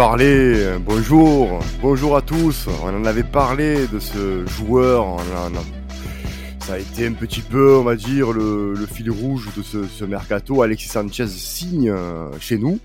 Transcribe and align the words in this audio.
Parlé, 0.00 0.78
bonjour, 0.80 1.60
bonjour 1.82 2.16
à 2.16 2.22
tous, 2.22 2.68
on 2.82 2.88
en 2.88 3.04
avait 3.04 3.22
parlé 3.22 3.86
de 3.86 3.98
ce 3.98 4.46
joueur, 4.46 5.18
ça 6.60 6.72
a 6.72 6.78
été 6.78 7.06
un 7.06 7.12
petit 7.12 7.42
peu, 7.42 7.76
on 7.76 7.82
va 7.82 7.96
dire, 7.96 8.32
le, 8.32 8.74
fil 8.90 9.10
rouge 9.10 9.50
de 9.54 9.62
ce, 9.62 10.04
mercato. 10.06 10.62
Alexis 10.62 10.88
Sanchez 10.88 11.26
signe 11.26 11.90
euh, 11.90 12.30
chez 12.40 12.56
nous, 12.56 12.80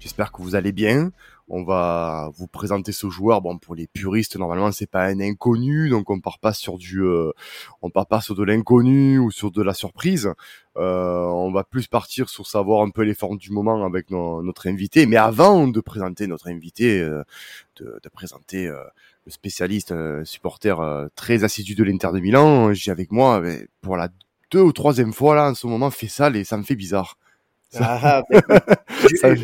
j'espère 0.00 0.32
que 0.32 0.42
vous 0.42 0.56
allez 0.56 0.72
bien. 0.72 1.12
On 1.48 1.62
va 1.62 2.30
vous 2.36 2.48
présenter 2.48 2.92
ce 2.92 3.08
joueur. 3.08 3.40
Bon, 3.40 3.58
pour 3.58 3.74
les 3.74 3.86
puristes, 3.86 4.36
normalement, 4.36 4.72
c'est 4.72 4.90
pas 4.90 5.04
un 5.04 5.20
inconnu, 5.20 5.88
donc 5.88 6.10
on 6.10 6.20
part 6.20 6.38
pas 6.38 6.52
sur 6.52 6.76
du, 6.76 7.02
euh, 7.02 7.30
on 7.82 7.90
part 7.90 8.06
pas 8.06 8.20
sur 8.20 8.34
de 8.34 8.42
l'inconnu 8.42 9.18
ou 9.18 9.30
sur 9.30 9.50
de 9.50 9.62
la 9.62 9.74
surprise. 9.74 10.32
Euh, 10.76 11.24
on 11.24 11.52
va 11.52 11.64
plus 11.64 11.86
partir 11.86 12.28
sur 12.28 12.46
savoir 12.46 12.82
un 12.82 12.90
peu 12.90 13.02
les 13.02 13.14
formes 13.14 13.38
du 13.38 13.50
moment 13.50 13.84
avec 13.84 14.10
notre 14.10 14.68
invité. 14.68 15.06
Mais 15.06 15.16
avant 15.16 15.68
de 15.68 15.80
présenter 15.80 16.26
notre 16.26 16.48
invité, 16.48 17.00
euh, 17.00 17.22
de, 17.76 17.98
de, 18.02 18.08
présenter 18.08 18.66
euh, 18.66 18.82
le 19.24 19.30
spécialiste 19.30 19.94
supporter 20.24 20.74
très 21.14 21.44
assidu 21.44 21.74
de 21.74 21.84
l'Inter 21.84 22.10
de 22.12 22.20
Milan, 22.20 22.72
j'ai 22.72 22.90
avec 22.90 23.12
moi 23.12 23.42
pour 23.80 23.96
la 23.96 24.08
deux 24.50 24.60
ou 24.60 24.72
troisième 24.72 25.12
fois 25.12 25.34
là 25.34 25.50
en 25.50 25.54
ce 25.54 25.66
moment 25.66 25.90
fait 25.90 26.06
ça 26.06 26.30
et 26.30 26.44
ça 26.44 26.56
me 26.56 26.62
fait 26.62 26.76
bizarre. 26.76 27.18
Ah, 27.80 28.22
je, 28.30 29.16
ça, 29.16 29.34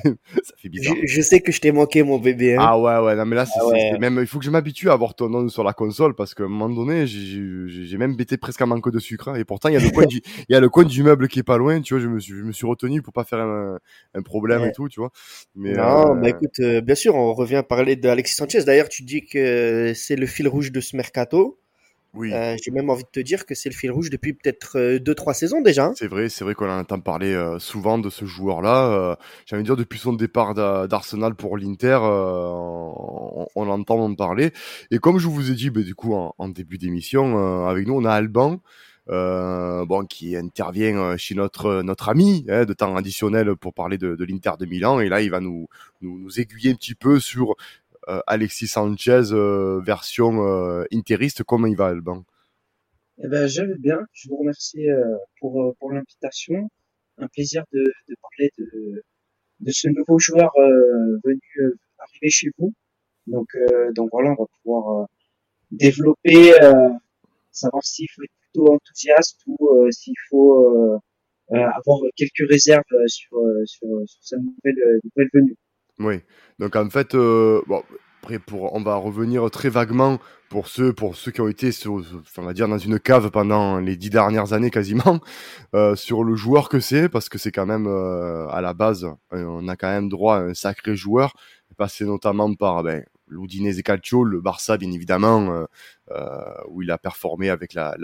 fait 0.56 0.68
bizarre. 0.68 0.94
Je, 1.04 1.20
sais 1.20 1.40
que 1.40 1.52
je 1.52 1.60
t'ai 1.60 1.72
manqué, 1.72 2.02
mon 2.02 2.18
bébé. 2.18 2.54
Hein. 2.54 2.60
Ah 2.60 2.78
ouais, 2.78 2.98
ouais, 2.98 3.16
non, 3.16 3.24
mais 3.24 3.36
là, 3.36 3.46
ah 3.54 3.98
même, 3.98 4.18
il 4.20 4.26
faut 4.26 4.38
que 4.38 4.44
je 4.44 4.50
m'habitue 4.50 4.90
à 4.90 4.92
avoir 4.92 5.14
ton 5.14 5.28
nom 5.28 5.48
sur 5.48 5.64
la 5.64 5.72
console 5.72 6.14
parce 6.14 6.34
qu'à 6.34 6.44
un 6.44 6.48
moment 6.48 6.68
donné, 6.68 7.06
j'ai, 7.06 7.96
même 7.98 8.16
bêté 8.16 8.36
presque 8.36 8.60
un 8.62 8.66
manque 8.66 8.90
de 8.90 8.98
sucre. 8.98 9.28
Hein, 9.28 9.34
et 9.36 9.44
pourtant, 9.44 9.68
il 9.68 9.74
y 9.74 9.76
a 9.76 9.80
le 9.80 9.90
coin 9.90 10.06
du, 10.06 10.22
il 10.48 10.52
y 10.52 10.56
a 10.56 10.60
le 10.60 10.68
coin 10.68 10.84
du 10.84 11.02
meuble 11.02 11.28
qui 11.28 11.38
est 11.38 11.44
pas 11.44 11.58
loin, 11.58 11.80
tu 11.80 11.94
vois, 11.94 12.02
je 12.02 12.08
me 12.08 12.18
suis, 12.18 12.34
je 12.34 12.42
me 12.42 12.52
suis 12.52 12.66
retenu 12.66 13.02
pour 13.02 13.12
pas 13.12 13.24
faire 13.24 13.40
un, 13.40 13.78
un 14.14 14.22
problème 14.22 14.64
et 14.64 14.72
tout, 14.72 14.88
tu 14.88 15.00
vois. 15.00 15.10
Mais, 15.54 15.72
non, 15.72 16.16
euh... 16.16 16.20
bah 16.20 16.28
écoute, 16.28 16.60
euh, 16.60 16.80
bien 16.80 16.94
sûr, 16.94 17.14
on 17.14 17.32
revient 17.34 17.62
parler 17.68 17.96
d'Alexis 17.96 18.34
Sanchez. 18.34 18.64
D'ailleurs, 18.64 18.88
tu 18.88 19.02
dis 19.02 19.24
que 19.24 19.92
c'est 19.94 20.16
le 20.16 20.26
fil 20.26 20.48
rouge 20.48 20.72
de 20.72 20.80
ce 20.80 20.96
mercato. 20.96 21.61
Oui. 22.14 22.30
Euh, 22.32 22.56
j'ai 22.62 22.70
même 22.70 22.90
envie 22.90 23.04
de 23.04 23.08
te 23.08 23.20
dire 23.20 23.46
que 23.46 23.54
c'est 23.54 23.70
le 23.70 23.74
fil 23.74 23.90
rouge 23.90 24.10
depuis 24.10 24.34
peut-être 24.34 24.78
euh, 24.78 24.98
deux 24.98 25.14
trois 25.14 25.32
saisons 25.32 25.62
déjà. 25.62 25.86
Hein. 25.86 25.92
C'est 25.96 26.08
vrai, 26.08 26.28
c'est 26.28 26.44
vrai 26.44 26.54
qu'on 26.54 26.68
entend 26.68 27.00
parler 27.00 27.32
euh, 27.32 27.58
souvent 27.58 27.96
de 27.96 28.10
ce 28.10 28.26
joueur-là. 28.26 29.16
J'ai 29.46 29.56
envie 29.56 29.62
de 29.62 29.68
dire 29.68 29.76
depuis 29.76 29.98
son 29.98 30.12
départ 30.12 30.54
d'Arsenal 30.54 31.34
pour 31.34 31.56
l'Inter, 31.56 31.98
on, 32.02 33.46
on, 33.54 33.68
entend 33.68 33.98
en 34.00 34.14
parler. 34.14 34.52
Et 34.90 34.98
comme 34.98 35.18
je 35.18 35.26
vous 35.28 35.50
ai 35.50 35.54
dit, 35.54 35.70
bah, 35.70 35.80
du 35.80 35.94
coup 35.94 36.14
en, 36.14 36.48
début 36.48 36.76
d'émission, 36.76 37.66
avec 37.66 37.86
nous 37.86 37.94
on 37.94 38.04
a 38.04 38.12
Alban. 38.12 38.60
Euh, 39.08 39.84
bon, 39.84 40.04
qui 40.04 40.36
intervient 40.36 41.16
chez 41.16 41.34
notre 41.34 41.82
notre 41.82 42.08
ami 42.08 42.46
hein, 42.48 42.64
de 42.64 42.72
temps 42.72 42.94
additionnel 42.94 43.56
pour 43.56 43.74
parler 43.74 43.98
de, 43.98 44.14
de 44.14 44.24
l'Inter 44.24 44.52
de 44.60 44.64
Milan 44.64 45.00
et 45.00 45.08
là 45.08 45.20
il 45.20 45.28
va 45.28 45.40
nous, 45.40 45.66
nous, 46.02 46.20
nous 46.20 46.38
aiguiller 46.38 46.70
un 46.70 46.76
petit 46.76 46.94
peu 46.94 47.18
sur 47.18 47.50
euh, 47.50 47.54
Alexis 48.26 48.68
Sanchez 48.68 49.32
euh, 49.32 49.80
version 49.80 50.46
euh, 50.46 50.84
interiste. 50.92 51.42
Comment 51.44 51.66
il 51.66 51.76
va, 51.76 51.86
Alban 51.88 52.24
eh 53.18 53.28
ben, 53.28 53.46
je 53.46 53.62
bien. 53.78 54.00
Je 54.12 54.28
vous 54.28 54.38
remercie 54.38 54.86
pour, 55.38 55.76
pour 55.78 55.92
l'invitation. 55.92 56.68
Un 57.18 57.28
plaisir 57.28 57.62
de, 57.72 57.84
de 58.08 58.16
parler 58.20 58.50
de, 58.58 59.04
de 59.60 59.70
ce 59.70 59.88
nouveau 59.88 60.18
joueur 60.18 60.50
venu 61.22 61.40
arriver 61.98 62.30
chez 62.30 62.48
vous. 62.58 62.72
Donc, 63.26 63.48
donc 63.94 64.08
voilà, 64.10 64.30
on 64.30 64.42
va 64.42 64.46
pouvoir 64.62 65.06
développer, 65.70 66.52
savoir 67.52 67.84
s'il 67.84 68.08
faut 68.10 68.22
être 68.22 68.32
plutôt 68.40 68.72
enthousiaste 68.74 69.40
ou 69.46 69.70
s'il 69.90 70.14
faut 70.30 71.00
avoir 71.52 72.00
quelques 72.16 72.48
réserves 72.50 72.82
sur, 73.06 73.38
sur, 73.66 73.88
sur 74.06 74.24
sa 74.24 74.36
nouvelle, 74.38 75.00
nouvelle 75.04 75.28
venue. 75.32 75.56
Oui, 75.98 76.20
donc 76.58 76.76
en 76.76 76.88
fait, 76.90 77.14
euh, 77.14 77.60
après 78.22 78.38
pour, 78.38 78.74
on 78.74 78.82
va 78.82 78.96
revenir 78.96 79.50
très 79.50 79.68
vaguement 79.68 80.18
pour 80.48 80.68
ceux, 80.68 80.92
pour 80.92 81.16
ceux 81.16 81.30
qui 81.30 81.40
ont 81.40 81.48
été, 81.48 81.72
sur, 81.72 82.02
on 82.38 82.42
va 82.42 82.52
dire, 82.52 82.68
dans 82.68 82.78
une 82.78 82.98
cave 82.98 83.30
pendant 83.30 83.78
les 83.78 83.96
dix 83.96 84.10
dernières 84.10 84.52
années 84.52 84.70
quasiment, 84.70 85.20
euh, 85.74 85.96
sur 85.96 86.24
le 86.24 86.34
joueur 86.34 86.68
que 86.68 86.80
c'est, 86.80 87.08
parce 87.08 87.28
que 87.28 87.38
c'est 87.38 87.52
quand 87.52 87.66
même 87.66 87.86
euh, 87.86 88.48
à 88.48 88.60
la 88.60 88.74
base, 88.74 89.06
on 89.30 89.68
a 89.68 89.76
quand 89.76 89.88
même 89.90 90.08
droit 90.08 90.36
à 90.36 90.40
un 90.40 90.54
sacré 90.54 90.96
joueur, 90.96 91.34
passé 91.76 92.04
notamment 92.04 92.52
par 92.54 92.82
ben, 92.82 93.04
l'Udinese 93.28 93.82
Calcio, 93.82 94.24
le 94.24 94.40
Barça 94.40 94.76
bien 94.76 94.92
évidemment, 94.92 95.66
où 96.68 96.82
il 96.82 96.90
a 96.90 96.98
performé 96.98 97.48
avec 97.48 97.72
la 97.72 97.96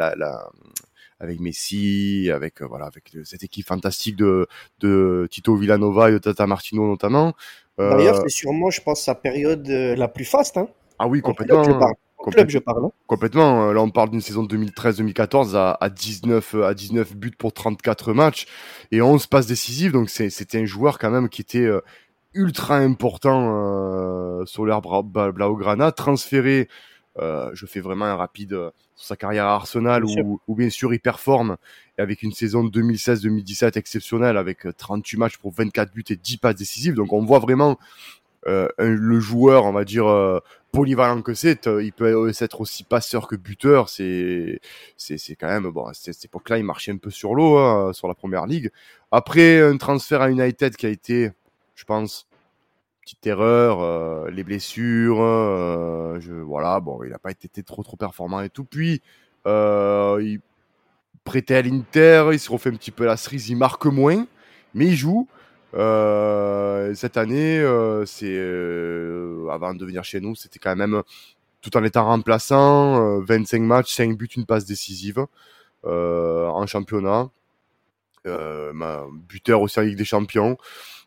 avec 1.21 1.41
Messi, 1.41 2.31
avec 2.33 2.63
voilà, 2.63 2.87
avec 2.87 3.13
cette 3.25 3.43
équipe 3.43 3.67
fantastique 3.67 4.17
de, 4.17 4.47
de 4.81 5.27
Tito 5.31 5.57
Villanova 5.57 6.11
et 6.11 6.13
de 6.13 6.19
Tata 6.19 6.47
Martino 6.47 6.87
notamment. 6.87 7.35
D'ailleurs, 7.79 8.17
euh, 8.17 8.21
c'est 8.25 8.37
sûrement, 8.37 8.71
je 8.71 8.81
pense, 8.83 9.03
sa 9.03 9.15
période 9.15 9.69
euh, 9.69 9.95
la 9.95 10.09
plus 10.09 10.25
faste. 10.25 10.57
Hein. 10.57 10.69
Ah 10.99 11.07
oui, 11.07 11.21
complètement. 11.21 11.63
club, 11.63 12.51
je 12.51 12.59
parle. 12.59 12.87
Hein. 12.87 12.91
Complètement. 13.07 13.69
Euh, 13.69 13.73
là, 13.73 13.81
on 13.81 13.91
parle 13.91 14.11
d'une 14.11 14.21
saison 14.21 14.45
2013-2014 14.45 15.55
à, 15.55 15.89
19, 15.89 16.57
à 16.65 16.75
19 16.75 17.15
buts 17.15 17.31
pour 17.39 17.53
34 17.53 18.13
matchs 18.13 18.47
et 18.91 19.01
11 19.01 19.27
passes 19.29 19.47
décisives. 19.47 19.93
Donc, 19.93 20.11
c'était 20.11 20.59
un 20.59 20.65
joueur 20.65 20.99
quand 20.99 21.11
même 21.11 21.29
qui 21.29 21.41
était 21.41 21.69
ultra 22.35 22.79
important 22.79 24.45
sur 24.45 24.67
l'air 24.67 24.81
Blaugrana, 24.83 25.93
transféré 25.93 26.69
euh, 27.21 27.51
je 27.55 27.67
fais 27.67 27.81
vraiment 27.81 28.05
un 28.05 28.17
rapide 28.17 28.53
euh, 28.53 28.71
sur 28.95 29.07
sa 29.07 29.17
carrière 29.17 29.47
à 29.47 29.55
Arsenal 29.55 30.05
où, 30.05 30.55
bien 30.55 30.71
sûr 30.71 30.93
il 30.95 31.01
performe 31.01 31.57
et 31.99 32.03
avec 32.03 32.23
une 32.23 32.33
saison 32.33 32.65
2016-2017 32.65 33.77
exceptionnelle 33.79 34.37
avec 34.37 34.67
38 34.77 35.17
euh, 35.17 35.21
matchs 35.21 35.37
pour 35.39 35.53
24 35.53 35.93
buts 35.93 36.05
et 36.11 36.17
10 36.17 36.37
passes 36.39 36.57
décisives. 36.57 36.95
Donc 36.95 37.13
on 37.13 37.25
voit 37.25 37.39
vraiment 37.39 37.79
le 38.47 39.21
joueur, 39.21 39.67
on 39.67 39.73
va 39.73 39.85
dire 39.85 40.07
polyvalent 40.73 41.21
que 41.21 41.35
c'est. 41.35 41.67
Il 41.67 41.93
peut 41.93 42.33
être 42.41 42.61
aussi 42.63 42.83
passeur 42.83 43.29
que 43.29 43.37
buteur. 43.37 43.91
C'est 43.91 44.61
c'est 44.97 45.19
c'est 45.19 45.35
quand 45.35 45.49
même 45.49 45.69
bon. 45.71 45.85
À 45.85 45.93
cette 45.93 46.25
époque-là, 46.25 46.57
il 46.57 46.65
marchait 46.65 46.93
un 46.93 46.97
peu 46.97 47.11
sur 47.11 47.35
l'eau 47.35 47.59
hein, 47.59 47.93
sur 47.93 48.09
la 48.09 48.15
première 48.15 48.47
ligue. 48.47 48.71
Après 49.13 49.61
un 49.61 49.77
transfert 49.77 50.23
à 50.23 50.31
United 50.31 50.77
qui 50.77 50.87
a 50.87 50.89
été, 50.89 51.31
je 51.75 51.85
pense, 51.85 52.28
petite 53.09 53.27
erreur, 53.27 53.81
euh, 53.81 54.31
les 54.31 54.45
blessures, 54.45 55.23
euh, 55.23 56.21
voilà, 56.45 56.79
bon, 56.79 57.03
il 57.05 57.11
n'a 57.11 57.19
pas 57.19 57.31
été 57.31 57.63
trop 57.63 57.83
trop 57.83 57.97
performant 57.97 58.43
et 58.43 58.51
tout. 58.51 58.65
Puis 58.65 59.01
euh, 59.47 60.19
il 60.23 60.41
prêtait 61.25 61.55
à 61.55 61.63
l'Inter, 61.63 62.29
il 62.33 62.39
se 62.39 62.51
refait 62.51 62.69
un 62.69 62.75
petit 62.75 62.91
peu 62.91 63.07
la 63.07 63.17
cerise, 63.17 63.49
il 63.49 63.57
marque 63.57 63.87
moins, 63.87 64.27
mais 64.75 64.89
il 64.89 64.97
joue. 64.97 65.27
cette 65.73 67.17
année, 67.17 67.65
c'est 68.05 68.39
avant 69.51 69.73
de 69.73 69.85
venir 69.87 70.05
chez 70.05 70.21
nous, 70.21 70.35
c'était 70.35 70.59
quand 70.59 70.77
même 70.77 71.03
tout 71.63 71.75
en 71.79 71.85
étant 71.85 72.05
remplaçant, 72.05 73.21
25 73.21 73.63
matchs, 73.63 73.95
5 73.95 74.19
buts, 74.19 74.29
une 74.37 74.45
passe 74.45 74.67
décisive 74.67 75.25
en 75.85 76.67
championnat, 76.67 77.31
buteur 79.29 79.63
aussi 79.63 79.79
en 79.81 79.83
Ligue 79.83 79.97
des 79.97 80.05
Champions. 80.05 80.59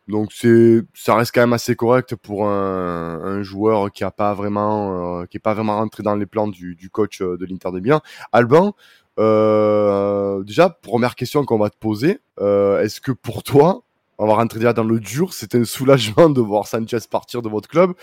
Donc 0.07 0.31
c'est, 0.33 0.81
ça 0.93 1.15
reste 1.15 1.31
quand 1.33 1.41
même 1.41 1.53
assez 1.53 1.75
correct 1.75 2.15
pour 2.15 2.47
un, 2.47 3.21
un 3.23 3.43
joueur 3.43 3.91
qui 3.91 4.03
a 4.03 4.11
pas 4.11 4.33
vraiment, 4.33 5.21
euh, 5.21 5.25
qui 5.25 5.37
est 5.37 5.41
pas 5.41 5.53
vraiment 5.53 5.77
rentré 5.77 6.03
dans 6.03 6.15
les 6.15 6.25
plans 6.25 6.47
du, 6.47 6.75
du 6.75 6.89
coach 6.89 7.21
euh, 7.21 7.37
de 7.37 7.45
l'Inter 7.45 7.71
de 7.71 7.79
Milan. 7.79 8.01
Alban, 8.31 8.75
euh, 9.19 10.43
déjà 10.43 10.69
première 10.69 11.15
question 11.15 11.45
qu'on 11.45 11.59
va 11.59 11.69
te 11.69 11.77
poser, 11.77 12.19
euh, 12.39 12.81
est-ce 12.81 12.99
que 12.99 13.11
pour 13.11 13.43
toi, 13.43 13.83
on 14.17 14.27
va 14.27 14.35
rentrer 14.35 14.59
déjà 14.59 14.73
dans 14.73 14.83
le 14.83 14.99
dur, 14.99 15.33
c'est 15.33 15.55
un 15.55 15.63
soulagement 15.65 16.29
de 16.29 16.41
voir 16.41 16.67
Sanchez 16.67 16.99
partir 17.09 17.41
de 17.41 17.49
votre 17.49 17.67
club 17.67 17.93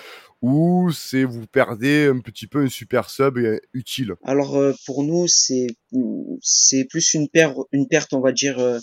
ou 0.43 0.91
c'est 0.93 1.25
vous 1.25 1.47
perdez 1.47 2.07
un 2.07 2.19
petit 2.21 2.47
peu 2.49 2.61
un 2.63 2.69
super 2.69 3.09
sub 3.09 3.39
utile? 3.73 4.15
Alors 4.25 4.57
pour 4.85 5.05
nous 5.05 5.27
c'est 5.29 5.69
c'est 6.43 6.87
plus 6.91 7.15
une 7.15 7.29
perte 7.29 7.57
une 7.71 7.87
perte 7.87 8.13
on 8.15 8.21
va 8.21 8.33
dire 8.33 8.59
euh, 8.59 8.79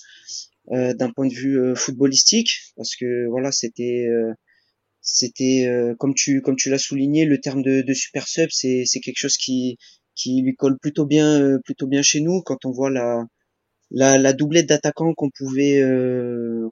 d'un 0.71 1.11
point 1.11 1.27
de 1.27 1.33
vue 1.33 1.59
euh, 1.59 1.75
footballistique 1.75 2.49
parce 2.75 2.95
que 2.95 3.27
voilà 3.29 3.51
c'était 3.51 4.07
euh, 4.09 4.33
c'était 5.01 5.67
comme 5.99 6.15
tu 6.15 6.41
comme 6.41 6.55
tu 6.55 6.69
l'as 6.71 6.79
souligné, 6.79 7.25
le 7.25 7.39
terme 7.39 7.61
de, 7.61 7.81
de 7.81 7.93
super 7.93 8.27
sub, 8.27 8.49
c'est 8.51 8.83
c'est 8.85 8.99
quelque 8.99 9.19
chose 9.19 9.37
qui 9.37 9.77
qui 10.15 10.41
lui 10.41 10.55
colle 10.55 10.79
plutôt 10.79 11.05
bien 11.05 11.59
plutôt 11.63 11.85
bien 11.87 12.01
chez 12.01 12.21
nous. 12.21 12.41
Quand 12.41 12.65
on 12.65 12.71
voit 12.71 12.89
la 12.89 13.23
la, 13.91 14.17
la 14.17 14.33
doublette 14.33 14.67
d'attaquants 14.67 15.13
qu'on 15.13 15.29
pouvait 15.29 15.79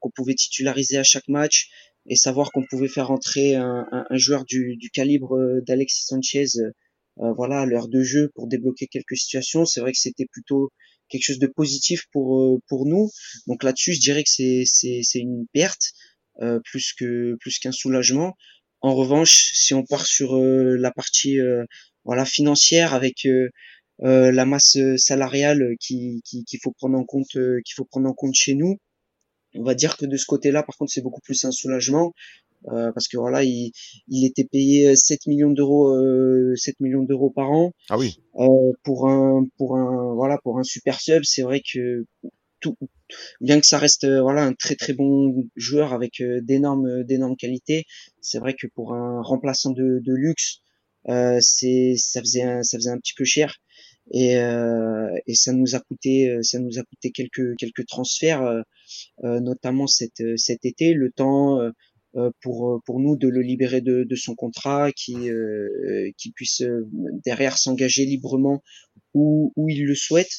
qu'on 0.01 0.10
pouvait 0.16 0.34
titulariser 0.34 0.98
à 0.98 1.04
chaque 1.04 1.28
match 1.28 1.69
et 2.07 2.16
savoir 2.16 2.51
qu'on 2.51 2.66
pouvait 2.66 2.88
faire 2.88 3.12
entrer 3.12 3.56
un, 3.56 3.86
un, 3.92 4.18
joueur 4.18 4.46
du, 4.46 4.78
du 4.78 4.89
calibre 4.89 5.62
d'Alexis 5.68 6.06
Sanchez 6.07 6.48
voilà 7.18 7.62
à 7.62 7.66
l'heure 7.68 7.88
de 7.88 8.01
jeu 8.01 8.31
pour 8.34 8.48
débloquer 8.48 8.88
quelques 8.88 9.16
situations 9.16 9.66
c'est 9.66 9.80
vrai 9.80 9.92
que 9.92 10.00
c'était 10.00 10.25
plutôt 10.25 10.72
quelque 11.13 11.24
chose 11.25 11.39
de 11.39 11.48
positif 11.48 12.06
pour 12.12 12.39
euh, 12.39 12.60
pour 12.68 12.86
nous. 12.86 13.10
Donc 13.48 13.63
là-dessus, 13.63 13.94
je 13.94 14.00
dirais 14.00 14.24
que 14.24 14.30
c'est 14.30 14.63
c'est 14.65 15.01
c'est 15.04 15.19
une 15.19 15.45
perte 15.54 15.94
euh, 16.42 16.60
plus 16.65 16.94
que 16.94 17.36
plus 17.39 17.60
qu'un 17.60 17.71
soulagement. 17.71 18.36
En 18.81 18.95
revanche, 18.95 19.51
si 19.54 19.74
on 19.74 19.86
part 19.86 20.06
sur 20.06 20.36
euh, 20.36 20.75
la 20.77 20.92
partie 20.92 21.38
voilà 22.04 22.25
financière 22.25 22.94
avec 22.94 23.27
la 24.00 24.45
masse 24.45 24.77
salariale 24.98 25.62
qui 25.80 26.21
qu'il 26.25 26.60
faut 26.62 26.74
prendre 26.74 26.98
en 26.98 27.06
compte 27.06 27.31
qu'il 27.31 27.75
faut 27.75 27.86
prendre 27.86 28.10
en 28.10 28.13
compte 28.13 28.36
chez 28.36 28.56
nous, 28.56 28.77
on 29.56 29.63
va 29.63 29.75
dire 29.75 29.98
que 29.98 30.06
de 30.06 30.18
ce 30.18 30.25
côté-là, 30.25 30.63
par 30.63 30.75
contre, 30.77 30.92
c'est 30.92 31.01
beaucoup 31.01 31.21
plus 31.21 31.45
un 31.45 31.51
soulagement. 31.51 32.13
Euh, 32.69 32.92
parce 32.94 33.07
que 33.07 33.18
voilà, 33.18 33.44
il, 33.44 33.71
il 34.07 34.25
était 34.25 34.45
payé 34.45 34.95
7 34.95 35.27
millions 35.27 35.51
d'euros, 35.51 35.89
euh, 35.89 36.54
7 36.56 36.80
millions 36.80 37.04
d'euros 37.04 37.30
par 37.30 37.51
an. 37.51 37.74
Ah 37.89 37.98
oui. 37.98 38.18
Euh, 38.39 38.48
pour 38.83 39.10
un, 39.10 39.45
pour 39.57 39.77
un, 39.77 40.13
voilà, 40.13 40.38
pour 40.44 40.60
un 40.60 40.63
super 40.63 41.00
sub, 41.00 41.24
c'est 41.24 41.42
vrai 41.42 41.62
que 41.62 42.06
tout, 42.62 42.77
bien 43.42 43.60
que 43.60 43.65
ça 43.68 43.77
reste 43.77 44.06
euh, 44.06 44.21
voilà 44.21 44.44
un 44.45 44.54
très 44.54 44.75
très 44.75 44.94
bon 44.94 45.45
joueur 45.56 45.94
avec 45.94 46.21
euh, 46.21 46.39
d'énormes 46.42 47.04
d'énormes 47.04 47.36
qualités, 47.36 47.86
c'est 48.21 48.39
vrai 48.39 48.56
que 48.56 48.68
pour 48.68 48.94
un 48.94 49.21
remplaçant 49.21 49.71
de, 49.71 50.00
de 50.04 50.13
luxe, 50.13 50.60
euh, 51.10 51.39
c'est 51.42 51.95
ça 51.98 52.21
faisait 52.21 52.44
un, 52.44 52.63
ça 52.63 52.77
faisait 52.77 52.89
un 52.89 52.98
petit 52.98 53.13
peu 53.15 53.25
cher 53.25 53.57
et, 54.12 54.38
euh, 54.38 55.13
et 55.27 55.36
ça 55.36 55.54
nous 55.54 55.75
a 55.75 55.80
coûté 55.80 56.38
ça 56.42 56.60
nous 56.60 56.80
a 56.80 56.83
coûté 56.83 57.12
quelques 57.12 57.56
quelques 57.57 57.86
transferts 57.86 58.63
euh, 59.24 59.39
notamment 59.39 59.88
cet 59.88 60.24
cet 60.38 60.65
été 60.65 60.94
le 60.94 61.12
temps 61.12 61.60
euh, 61.60 61.71
pour 62.42 62.69
euh, 62.69 62.80
pour 62.86 63.00
nous 63.00 63.15
de 63.15 63.27
le 63.27 63.42
libérer 63.42 63.81
de, 63.81 64.04
de 64.04 64.15
son 64.15 64.36
contrat, 64.36 64.92
qui 64.92 65.30
euh, 65.30 66.12
qui 66.18 66.31
puisse 66.31 66.63
derrière 67.25 67.57
s'engager 67.57 68.06
librement 68.06 68.62
où, 69.13 69.51
où 69.56 69.69
il 69.69 69.86
le 69.86 69.95
souhaite. 69.95 70.31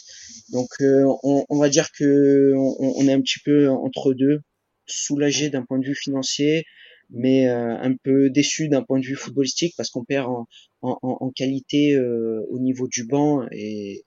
Donc 0.52 0.68
on, 0.80 1.44
on, 1.48 1.58
va 1.58 1.68
dire 1.68 1.90
que 1.92 2.52
on, 2.56 2.94
on, 2.96 3.08
est 3.08 3.12
un 3.12 3.20
petit 3.20 3.40
peu 3.44 3.68
entre 3.68 4.14
deux, 4.14 4.40
soulagé 4.86 5.50
d'un 5.50 5.64
point 5.64 5.78
de 5.78 5.86
vue 5.86 5.94
financier, 5.94 6.64
mais 7.10 7.46
un 7.46 7.94
peu 8.02 8.30
déçu 8.30 8.68
d'un 8.68 8.82
point 8.82 9.00
de 9.00 9.06
vue 9.06 9.16
footballistique 9.16 9.74
parce 9.76 9.90
qu'on 9.90 10.04
perd 10.04 10.28
en, 10.28 10.46
en, 10.82 10.98
en 11.02 11.30
qualité 11.30 11.98
au 11.98 12.58
niveau 12.58 12.88
du 12.88 13.04
banc 13.04 13.46
et, 13.52 14.04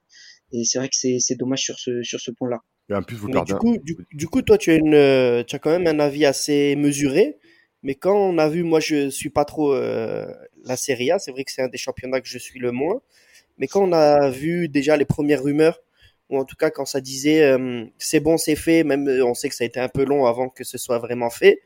et 0.52 0.64
c'est 0.64 0.80
vrai 0.80 0.90
que 0.90 0.96
c'est 0.96 1.36
dommage 1.36 1.62
sur 1.62 1.80
ce 1.80 2.04
sur 2.04 2.20
ce 2.20 2.32
point-là. 2.32 2.60
Et 2.90 2.94
en 2.94 3.04
plus, 3.04 3.18
vous 3.18 3.28
perdez. 3.28 3.52
Du 3.52 3.60
coup, 3.60 3.78
du, 3.80 3.98
du, 4.14 4.28
coup, 4.28 4.42
toi, 4.42 4.58
tu 4.58 4.72
as 4.72 4.76
une, 4.76 5.44
tu 5.44 5.56
as 5.56 5.60
quand 5.60 5.78
même 5.78 5.88
un 5.88 6.00
avis 6.00 6.26
assez 6.26 6.78
mesuré. 6.78 7.38
Mais 7.88 7.96
quand 7.96 8.18
on 8.18 8.38
a 8.38 8.50
vu, 8.50 8.64
moi 8.64 8.82
je 8.82 9.10
suis 9.10 9.30
pas 9.30 9.46
trop 9.46 9.74
euh, 9.74 10.28
la 10.66 10.76
Serie 10.76 11.10
A, 11.10 11.20
c'est 11.20 11.32
vrai 11.32 11.46
que 11.46 11.52
c'est 11.54 11.62
un 11.62 11.70
des 11.70 11.78
championnats 11.78 12.20
que 12.20 12.28
je 12.28 12.38
suis 12.38 12.60
le 12.60 12.74
moins. 12.74 13.00
Mais 13.58 13.68
quand 13.68 13.82
on 13.82 13.94
a 13.94 14.30
vu 14.30 14.68
déjà 14.68 14.98
les 14.98 15.06
premières 15.06 15.42
rumeurs, 15.42 15.80
ou 16.30 16.38
en 16.38 16.44
tout 16.44 16.58
cas 16.58 16.70
quand 16.70 16.84
ça 16.84 17.00
disait 17.00 17.44
euh, 17.44 17.86
c'est 17.98 18.20
bon, 18.20 18.36
c'est 18.38 18.58
fait, 18.58 18.84
même 18.84 19.08
euh, 19.08 19.26
on 19.26 19.34
sait 19.34 19.48
que 19.48 19.56
ça 19.56 19.64
a 19.64 19.68
été 19.68 19.80
un 19.80 19.88
peu 19.88 20.04
long 20.04 20.26
avant 20.26 20.50
que 20.50 20.66
ce 20.66 20.78
soit 20.78 21.00
vraiment 21.00 21.30
fait, 21.30 21.62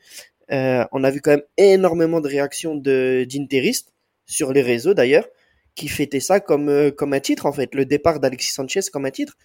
euh, 0.52 0.84
on 0.92 1.02
a 1.02 1.10
vu 1.10 1.20
quand 1.20 1.32
même 1.32 1.42
énormément 1.56 2.20
de 2.20 2.28
réactions 2.28 2.76
de 2.76 3.26
d'interistes 3.28 3.92
sur 4.24 4.52
les 4.52 4.62
réseaux 4.62 4.94
d'ailleurs, 4.94 5.26
qui 5.74 5.88
fêtaient 5.88 6.20
ça 6.20 6.38
comme 6.38 6.92
comme 6.92 7.14
un 7.14 7.20
titre 7.20 7.46
en 7.46 7.52
fait, 7.52 7.74
le 7.74 7.84
départ 7.84 8.20
d'Alexis 8.20 8.52
Sanchez 8.52 8.82
comme 8.92 9.06
un 9.06 9.10
titre. 9.10 9.36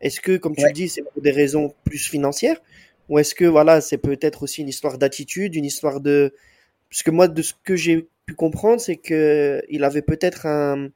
Est-ce 0.00 0.20
que, 0.20 0.36
comme 0.38 0.56
tu 0.56 0.64
le 0.64 0.72
dis, 0.72 0.88
c'est 0.88 1.02
pour 1.02 1.22
des 1.22 1.30
raisons 1.30 1.74
plus 1.84 2.08
financières 2.08 2.60
ou 3.08 3.18
est-ce 3.18 3.34
que 3.34 3.44
voilà, 3.44 3.80
c'est 3.80 3.98
peut-être 3.98 4.42
aussi 4.42 4.62
une 4.62 4.68
histoire 4.68 4.98
d'attitude, 4.98 5.54
une 5.54 5.64
histoire 5.64 6.00
de 6.00 6.34
parce 6.90 7.02
que 7.02 7.10
moi 7.10 7.28
de 7.28 7.42
ce 7.42 7.54
que 7.64 7.76
j'ai 7.76 8.08
pu 8.26 8.34
comprendre, 8.34 8.80
c'est 8.80 8.96
que 8.96 9.62
il 9.68 9.84
avait 9.84 10.02
peut-être 10.02 10.46
un 10.46 10.88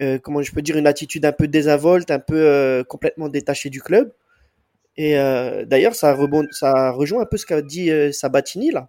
euh, 0.00 0.18
comment 0.18 0.42
je 0.42 0.52
peux 0.52 0.62
dire 0.62 0.76
une 0.76 0.86
attitude 0.86 1.24
un 1.24 1.32
peu 1.32 1.46
désinvolte, 1.46 2.10
un 2.10 2.18
peu 2.18 2.36
euh, 2.36 2.84
complètement 2.84 3.28
détaché 3.28 3.70
du 3.70 3.80
club. 3.80 4.12
Et 4.96 5.18
euh, 5.18 5.64
d'ailleurs, 5.64 5.94
ça 5.94 6.14
rebond, 6.14 6.46
ça 6.52 6.90
rejoint 6.90 7.22
un 7.22 7.26
peu 7.26 7.36
ce 7.36 7.46
qu'a 7.46 7.62
dit 7.62 7.90
Sabatini 8.12 8.70
là. 8.70 8.88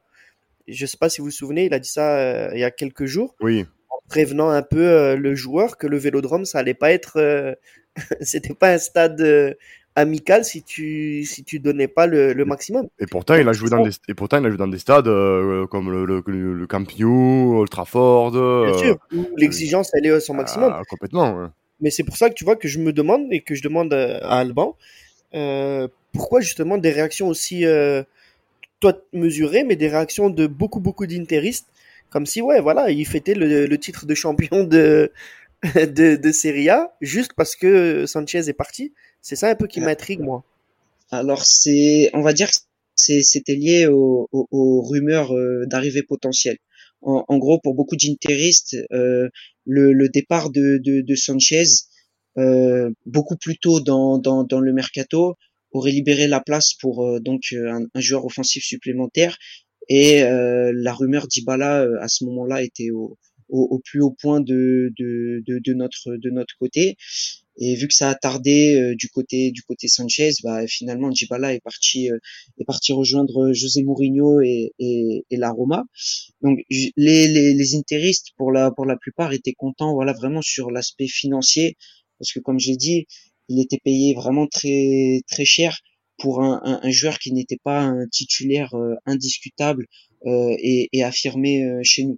Je 0.68 0.86
sais 0.86 0.98
pas 0.98 1.10
si 1.10 1.22
vous 1.22 1.26
vous 1.26 1.32
souvenez, 1.32 1.66
il 1.66 1.74
a 1.74 1.80
dit 1.80 1.90
ça 1.90 2.54
il 2.54 2.60
y 2.60 2.64
a 2.64 2.72
quelques 2.72 3.06
jours. 3.06 3.36
Oui. 3.40 3.66
En 3.90 3.98
prévenant 4.10 4.50
un 4.50 4.64
peu 4.64 5.16
le 5.16 5.36
joueur 5.36 5.78
que 5.78 5.88
le 5.88 5.98
Vélodrome, 5.98 6.46
ça 6.46 6.60
allait 6.60 6.74
pas 6.74 6.92
être, 6.92 7.58
c'était 8.22 8.54
pas 8.54 8.72
un 8.72 8.78
stade 8.78 9.58
amical 9.96 10.44
si 10.44 10.62
tu 10.62 11.24
si 11.24 11.44
tu 11.44 11.60
donnais 11.60 11.88
pas 11.88 12.06
le, 12.06 12.34
le 12.34 12.46
maximum. 12.46 12.88
Et 13.00 13.06
pourtant 13.06 13.36
il 13.36 13.48
a 13.48 13.54
joué 13.54 13.70
dans 13.70 13.82
des 13.82 13.92
et 14.08 14.14
pourtant 14.14 14.40
il 14.40 14.46
a 14.46 14.50
joué 14.50 14.58
dans 14.58 14.68
des 14.68 14.78
stades 14.78 15.08
euh, 15.08 15.66
comme 15.68 15.92
le 15.92 16.06
le, 16.06 16.22
le 16.54 16.68
Camp 16.68 16.86
Nou, 17.00 17.58
Old 17.60 17.70
Trafford. 17.70 18.32
Bien 18.32 18.42
euh, 18.42 18.78
sûr, 18.78 18.98
où 19.14 19.26
l'exigence 19.38 19.92
elle 19.94 20.06
est 20.06 20.12
à 20.12 20.20
son 20.20 20.34
maximum. 20.34 20.72
Ah, 20.74 20.82
complètement. 20.90 21.50
Mais 21.82 21.90
c'est 21.90 22.04
pour 22.04 22.18
ça 22.18 22.30
que 22.30 22.36
tu 22.36 22.44
vois 22.44 22.56
que 22.56 22.68
je 22.68 22.80
me 22.80 22.94
demande 22.94 23.28
et 23.32 23.42
que 23.42 23.56
je 23.56 23.64
demande 23.64 23.94
à 23.94 24.40
Alban 24.40 24.76
euh, 25.34 25.88
pourquoi 26.14 26.42
justement 26.42 26.78
des 26.78 26.92
réactions 26.92 27.28
aussi 27.28 27.66
euh, 27.66 28.04
toi 28.80 28.94
mesurées, 29.14 29.64
mais 29.64 29.76
des 29.76 29.88
réactions 29.88 30.30
de 30.30 30.48
beaucoup 30.48 30.80
beaucoup 30.80 31.06
d'interistes 31.08 31.68
comme 32.10 32.26
si 32.26 32.42
ouais 32.42 32.62
voilà 32.62 32.92
il 32.92 33.06
fêtait 33.06 33.34
le, 33.34 33.66
le 33.66 33.78
titre 33.78 34.06
de 34.06 34.14
champion 34.16 34.64
de 34.64 35.12
de, 35.76 36.16
de 36.16 36.32
Serie 36.32 36.70
A 36.70 36.94
juste 37.02 37.34
parce 37.36 37.56
que 37.56 38.06
Sanchez 38.06 38.50
est 38.50 38.54
parti. 38.54 38.94
C'est 39.28 39.36
ça 39.36 39.50
un 39.50 39.56
peu 39.56 39.66
qui 39.66 39.82
m'intrigue, 39.82 40.20
moi. 40.20 40.44
Alors, 41.10 41.44
c'est, 41.48 42.12
on 42.14 42.22
va 42.22 42.32
dire 42.32 42.48
que 42.52 42.58
c'était 42.96 43.56
lié 43.56 43.88
aux, 43.88 44.30
aux, 44.32 44.82
rumeurs 44.84 45.36
euh, 45.36 45.66
d'arrivée 45.66 46.04
potentielle. 46.04 46.60
En, 47.02 47.26
en, 47.28 47.38
gros, 47.40 47.60
pour 47.60 47.74
beaucoup 47.74 47.96
d'interistes, 47.96 48.78
euh, 48.92 49.28
le, 49.66 49.94
le, 49.94 50.10
départ 50.10 50.52
de, 50.52 50.78
de, 50.78 51.02
de 51.02 51.16
Sanchez, 51.16 51.64
euh, 52.38 52.92
beaucoup 53.08 53.36
plus 53.36 53.58
tôt 53.58 53.80
dans, 53.80 54.20
dans, 54.20 54.44
dans, 54.44 54.60
le 54.60 54.74
mercato, 54.74 55.34
aurait 55.72 55.90
libéré 55.90 56.28
la 56.28 56.40
place 56.40 56.76
pour 56.76 57.04
euh, 57.04 57.20
donc 57.20 57.46
un, 57.52 57.82
un, 57.96 58.00
joueur 58.00 58.26
offensif 58.26 58.64
supplémentaire. 58.64 59.40
Et 59.90 60.22
euh, 60.22 60.72
la 60.76 60.94
rumeur 60.94 61.26
d'Ibala 61.28 61.88
à 62.00 62.08
ce 62.10 62.26
moment-là 62.26 62.62
était 62.62 62.92
au, 62.92 63.18
au, 63.50 63.64
au, 63.72 63.80
plus 63.80 64.02
haut 64.02 64.16
point 64.22 64.40
de, 64.40 64.94
de, 65.00 65.42
de, 65.48 65.58
de, 65.58 65.74
notre, 65.74 66.16
de 66.16 66.30
notre 66.30 66.56
côté. 66.60 66.96
Et 67.58 67.76
vu 67.76 67.88
que 67.88 67.94
ça 67.94 68.10
a 68.10 68.16
tardé 68.16 68.76
euh, 68.76 68.96
du 68.96 69.10
côté 69.10 69.52
du 69.52 69.62
côté 69.64 69.88
Sanchez, 69.88 70.32
bah, 70.44 70.68
finalement 70.68 71.10
Djibala 71.12 71.54
est 71.54 71.62
parti 71.62 72.12
euh, 72.12 72.18
est 72.60 72.66
parti 72.66 72.92
rejoindre 72.92 73.54
José 73.54 73.84
Mourinho 73.84 74.42
et, 74.42 74.74
et, 74.80 75.26
et 75.30 75.38
la 75.38 75.52
Roma. 75.52 75.84
Donc 76.42 76.60
les, 76.70 76.92
les, 76.98 77.54
les 77.54 77.76
interistes 77.76 78.32
pour 78.38 78.52
la 78.52 78.72
pour 78.72 78.86
la 78.86 78.98
plupart 78.98 79.32
étaient 79.32 79.54
contents 79.54 79.94
voilà 79.94 80.12
vraiment 80.14 80.42
sur 80.42 80.70
l'aspect 80.70 81.08
financier 81.08 81.78
parce 82.20 82.34
que 82.34 82.40
comme 82.40 82.60
j'ai 82.60 82.76
dit, 82.76 83.08
il 83.50 83.62
était 83.62 83.80
payé 83.84 84.14
vraiment 84.16 84.48
très 84.48 85.22
très 85.30 85.46
cher 85.46 85.80
pour 86.18 86.42
un, 86.42 86.62
un, 86.64 86.80
un 86.84 86.92
joueur 86.92 87.20
qui 87.20 87.32
n'était 87.32 87.60
pas 87.64 87.82
un 87.82 88.08
titulaire 88.08 88.74
euh, 88.76 88.96
indiscutable 89.06 89.86
et, 90.28 90.90
et, 90.92 91.04
affirmé 91.04 91.64
chez 91.84 92.04
nous. 92.04 92.18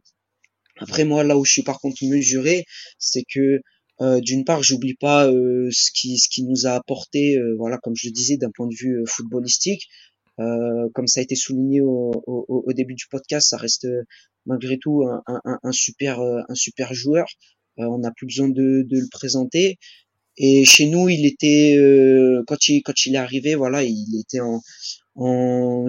Après 0.78 1.04
moi 1.04 1.26
là 1.26 1.38
où 1.38 1.44
je 1.44 1.52
suis 1.52 1.64
par 1.64 1.78
contre 1.80 2.06
mesuré, 2.06 2.64
c'est 3.00 3.24
que 3.30 3.60
euh, 4.02 4.20
d'une 4.22 4.46
part, 4.46 4.64
j'oublie 4.64 4.94
pas 4.94 5.28
euh, 5.28 5.70
ce 5.72 5.92
qui 5.92 6.18
ce 6.18 6.30
qui 6.30 6.44
nous 6.44 6.68
a 6.68 6.72
apporté, 6.72 7.38
euh, 7.38 7.56
voilà, 7.58 7.78
comme 7.80 7.96
je 7.96 8.08
le 8.08 8.12
disais, 8.14 8.38
d'un 8.38 8.52
point 8.52 8.68
de 8.68 8.76
vue 8.76 9.04
footballistique. 9.08 9.88
comme 10.38 11.08
ça 11.08 11.20
a 11.20 11.24
été 11.24 11.36
souligné 11.36 11.82
au, 11.82 12.12
au, 12.28 12.64
au, 12.68 12.74
début 12.74 12.94
du 12.94 13.06
podcast, 13.10 13.50
ça 13.50 13.58
reste 13.58 13.88
malgré 14.46 14.78
tout 14.78 15.04
un, 15.04 15.24
un, 15.28 15.60
un 15.64 15.72
super 15.72 16.22
un 16.22 16.56
super 16.56 16.94
joueur. 16.94 17.26
on 17.78 18.00
n'a 18.00 18.12
plus 18.12 18.28
besoin 18.28 18.50
de, 18.50 18.84
de, 18.88 19.00
le 19.00 19.08
présenter. 19.12 19.78
Et 20.38 20.66
chez 20.66 20.86
nous, 20.88 21.10
il 21.10 21.26
était 21.26 21.76
quand 22.48 22.70
il 22.70 22.84
quand 22.84 23.06
il 23.06 23.16
est 23.16 23.18
arrivé, 23.18 23.56
voilà, 23.56 23.84
il 23.84 24.20
était 24.20 24.42
en 24.42 24.62
en, 25.16 25.88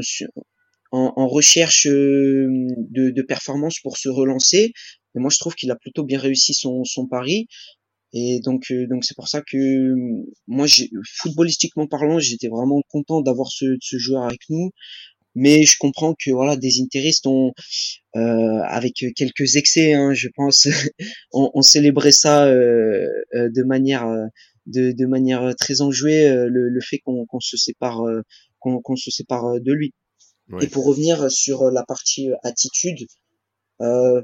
en, 0.92 1.12
en 1.16 1.28
recherche 1.28 1.86
de, 1.86 3.10
de 3.10 3.22
performance 3.22 3.80
pour 3.80 3.98
se 3.98 4.08
relancer. 4.08 4.72
Et 5.14 5.20
moi, 5.20 5.30
je 5.30 5.38
trouve 5.38 5.54
qu'il 5.54 5.70
a 5.70 5.76
plutôt 5.76 6.04
bien 6.04 6.18
réussi 6.18 6.54
son, 6.54 6.84
son 6.84 7.06
pari. 7.06 7.48
Et 8.12 8.40
donc, 8.40 8.70
euh, 8.70 8.86
donc 8.86 9.04
c'est 9.04 9.14
pour 9.14 9.28
ça 9.28 9.42
que 9.42 9.94
moi, 10.46 10.66
footballistiquement 11.06 11.86
parlant, 11.86 12.18
j'étais 12.18 12.48
vraiment 12.48 12.82
content 12.88 13.20
d'avoir 13.20 13.48
ce, 13.48 13.76
ce, 13.80 13.98
joueur 13.98 14.24
avec 14.24 14.40
nous. 14.48 14.70
Mais 15.34 15.64
je 15.64 15.76
comprends 15.78 16.14
que 16.14 16.30
voilà, 16.32 16.56
des 16.56 16.80
interistes 16.80 17.26
ont, 17.26 17.52
euh, 18.16 18.60
avec 18.64 18.94
quelques 19.14 19.56
excès, 19.56 19.92
hein, 19.94 20.14
je 20.14 20.28
pense, 20.34 20.66
on, 21.32 21.50
on 21.54 21.62
célébrait 21.62 22.12
ça 22.12 22.46
euh, 22.46 23.06
euh 23.34 23.48
de 23.54 23.62
manière, 23.62 24.06
euh, 24.06 24.26
de, 24.66 24.92
de, 24.92 25.06
manière 25.06 25.54
très 25.56 25.80
enjouée, 25.80 26.28
le, 26.28 26.68
le 26.68 26.80
fait 26.80 26.98
qu'on 26.98 27.26
se 27.40 27.56
sépare, 27.56 28.02
qu'on 28.58 28.96
se 28.96 29.10
sépare 29.10 29.60
de 29.60 29.72
lui. 29.72 29.92
Et 30.62 30.66
pour 30.66 30.86
revenir 30.86 31.30
sur 31.30 31.70
la 31.70 31.84
partie 31.84 32.30
attitude, 32.42 33.06
Euh, 33.80 34.22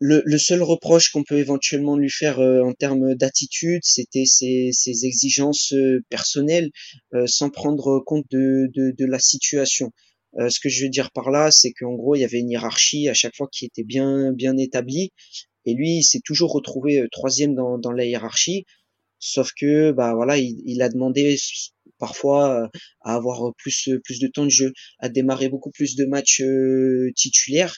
le, 0.00 0.22
le, 0.24 0.38
seul 0.38 0.62
reproche 0.62 1.10
qu'on 1.10 1.24
peut 1.24 1.38
éventuellement 1.38 1.96
lui 1.96 2.10
faire 2.10 2.38
euh, 2.38 2.62
en 2.62 2.72
termes 2.72 3.14
d'attitude, 3.14 3.80
c'était 3.82 4.26
ses, 4.26 4.70
ses, 4.72 5.04
exigences 5.04 5.72
euh, 5.72 6.04
personnelles, 6.08 6.70
euh, 7.14 7.26
sans 7.26 7.50
prendre 7.50 8.00
compte 8.04 8.26
de, 8.30 8.70
de, 8.74 8.92
de 8.96 9.06
la 9.06 9.18
situation. 9.18 9.90
ce 10.36 10.60
que 10.60 10.68
je 10.68 10.84
veux 10.84 10.90
dire 10.90 11.10
par 11.10 11.30
là, 11.30 11.50
c'est 11.50 11.72
qu'en 11.72 11.94
gros, 11.94 12.14
il 12.14 12.20
y 12.20 12.24
avait 12.24 12.38
une 12.38 12.50
hiérarchie 12.50 13.08
à 13.08 13.14
chaque 13.14 13.34
fois 13.34 13.48
qui 13.50 13.64
était 13.64 13.82
bien 13.82 14.32
bien 14.32 14.56
établie, 14.56 15.10
et 15.64 15.74
lui, 15.74 15.98
il 15.98 16.02
s'est 16.04 16.20
toujours 16.24 16.52
retrouvé 16.52 17.06
troisième 17.10 17.54
dans, 17.54 17.78
dans 17.78 17.92
la 17.92 18.04
hiérarchie. 18.04 18.64
Sauf 19.18 19.50
que, 19.60 19.90
bah 19.90 20.14
voilà, 20.14 20.38
il, 20.38 20.62
il 20.64 20.80
a 20.80 20.88
demandé 20.88 21.36
parfois 21.98 22.70
à 23.02 23.14
avoir 23.16 23.52
plus 23.56 23.90
plus 24.04 24.20
de 24.20 24.28
temps 24.28 24.44
de 24.44 24.50
jeu, 24.50 24.72
à 25.00 25.08
démarrer 25.08 25.48
beaucoup 25.48 25.70
plus 25.72 25.96
de 25.96 26.04
matchs 26.04 26.42
titulaires. 27.16 27.74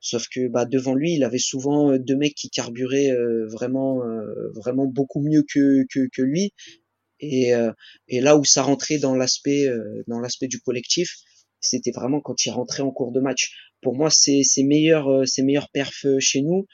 Sauf 0.00 0.28
que 0.28 0.48
bah, 0.48 0.64
devant 0.64 0.94
lui, 0.94 1.14
il 1.14 1.24
avait 1.24 1.38
souvent 1.38 1.90
euh, 1.90 1.98
deux 1.98 2.16
mecs 2.16 2.34
qui 2.34 2.50
carburaient 2.50 3.10
euh, 3.10 3.46
vraiment, 3.48 4.04
euh, 4.04 4.50
vraiment 4.54 4.86
beaucoup 4.86 5.20
mieux 5.20 5.42
que, 5.42 5.84
que, 5.90 6.08
que 6.12 6.22
lui. 6.22 6.52
Et, 7.20 7.50
et, 8.06 8.20
là 8.20 8.36
où 8.36 8.44
ça 8.44 8.62
rentrait 8.62 8.98
dans 8.98 9.16
l'aspect, 9.16 9.66
dans 10.06 10.20
l'aspect 10.20 10.46
du 10.46 10.60
collectif, 10.60 11.16
c'était 11.60 11.90
vraiment 11.90 12.20
quand 12.20 12.46
il 12.46 12.50
rentrait 12.50 12.84
en 12.84 12.92
cours 12.92 13.10
de 13.10 13.18
match. 13.18 13.50
Pour 13.82 13.96
moi, 13.96 14.08
ses, 14.08 14.44
ses 14.44 14.62
meilleurs, 14.62 15.26
ses 15.26 15.42
meilleurs 15.42 15.68
perfs 15.72 16.06
chez 16.20 16.42
nous, 16.42 16.66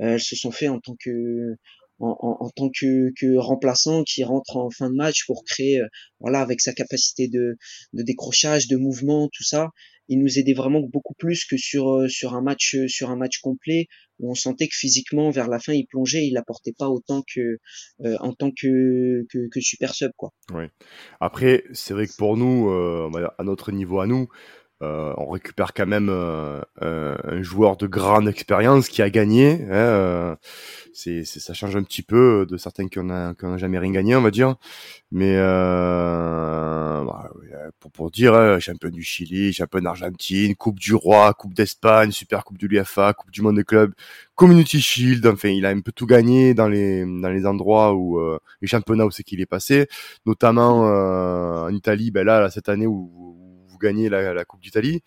elles 0.00 0.20
se 0.20 0.34
sont 0.34 0.50
fait 0.50 0.66
en 0.66 0.80
tant 0.80 0.96
que, 0.98 1.54
en, 2.00 2.16
en, 2.40 2.50
tant 2.50 2.70
que, 2.70 3.12
que 3.16 3.36
remplaçant 3.36 4.02
qui 4.02 4.24
rentre 4.24 4.56
en 4.56 4.68
fin 4.70 4.90
de 4.90 4.96
match 4.96 5.26
pour 5.26 5.44
créer, 5.44 5.80
voilà, 6.18 6.40
avec 6.40 6.60
sa 6.60 6.72
capacité 6.72 7.28
de, 7.28 7.56
de 7.92 8.02
décrochage, 8.02 8.66
de 8.66 8.76
mouvement, 8.76 9.28
tout 9.32 9.44
ça 9.44 9.70
il 10.08 10.18
nous 10.18 10.38
aidait 10.38 10.54
vraiment 10.54 10.80
beaucoup 10.80 11.14
plus 11.14 11.44
que 11.44 11.56
sur 11.56 11.92
euh, 11.92 12.08
sur 12.08 12.34
un 12.34 12.42
match 12.42 12.74
euh, 12.74 12.88
sur 12.88 13.10
un 13.10 13.16
match 13.16 13.38
complet 13.38 13.86
où 14.18 14.30
on 14.30 14.34
sentait 14.34 14.68
que 14.68 14.76
physiquement 14.76 15.30
vers 15.30 15.48
la 15.48 15.58
fin 15.58 15.72
il 15.72 15.86
plongeait, 15.86 16.26
il 16.26 16.36
apportait 16.36 16.74
pas 16.76 16.88
autant 16.88 17.22
que 17.22 17.58
euh, 18.04 18.16
en 18.20 18.32
tant 18.32 18.50
que, 18.50 19.26
que, 19.30 19.48
que 19.50 19.60
super 19.60 19.94
sub 19.94 20.12
quoi. 20.16 20.30
Oui. 20.52 20.64
Après 21.20 21.64
c'est 21.72 21.94
vrai 21.94 22.06
que 22.06 22.16
pour 22.16 22.36
nous 22.36 22.70
à 22.70 23.44
notre 23.44 23.72
niveau 23.72 24.00
à 24.00 24.06
nous 24.06 24.28
euh, 24.84 25.14
on 25.16 25.30
récupère 25.30 25.72
quand 25.72 25.86
même 25.86 26.08
euh, 26.10 26.60
un 26.80 27.42
joueur 27.42 27.76
de 27.76 27.86
grande 27.86 28.28
expérience 28.28 28.88
qui 28.88 29.00
a 29.02 29.10
gagné. 29.10 29.52
Hein, 29.52 29.72
euh, 29.72 30.36
c'est, 30.92 31.24
ça 31.24 31.54
change 31.54 31.74
un 31.76 31.82
petit 31.82 32.02
peu 32.02 32.46
de 32.48 32.56
certains 32.56 32.88
qui 32.88 32.98
n'ont 32.98 33.58
jamais 33.58 33.78
rien 33.78 33.92
gagné, 33.92 34.14
on 34.16 34.22
va 34.22 34.30
dire. 34.30 34.56
Mais 35.10 35.36
bah, 35.36 37.30
pour, 37.80 37.90
pour 37.92 38.10
dire, 38.10 38.34
hein, 38.34 38.58
champion 38.60 38.90
du 38.90 39.02
Chili, 39.02 39.52
champion 39.52 39.80
d'Argentine, 39.80 40.54
Coupe 40.54 40.78
du 40.78 40.94
Roi, 40.94 41.32
Coupe 41.34 41.54
d'Espagne, 41.54 42.10
Super 42.10 42.44
Coupe 42.44 42.58
de 42.58 42.66
l'UEFA, 42.66 43.12
Coupe 43.14 43.30
du 43.30 43.42
Monde 43.42 43.56
des 43.56 43.64
clubs, 43.64 43.92
Community 44.34 44.80
Shield. 44.80 45.26
Enfin, 45.26 45.48
il 45.48 45.66
a 45.66 45.70
un 45.70 45.80
peu 45.80 45.92
tout 45.92 46.06
gagné 46.06 46.54
dans 46.54 46.68
les 46.68 47.04
dans 47.04 47.30
les 47.30 47.46
endroits 47.46 47.94
où 47.94 48.20
les 48.60 48.68
championnats 48.68 49.06
où 49.06 49.10
c'est 49.10 49.24
qu'il 49.24 49.40
est 49.40 49.46
passé, 49.46 49.88
notamment 50.26 50.80
en 51.64 51.72
Italie. 51.72 52.10
Ben 52.10 52.24
là, 52.24 52.50
cette 52.50 52.68
année 52.68 52.86
où 52.86 53.43
gagner 53.78 54.08
la, 54.08 54.44
Coupe 54.44 54.60
d'Italie. 54.60 55.02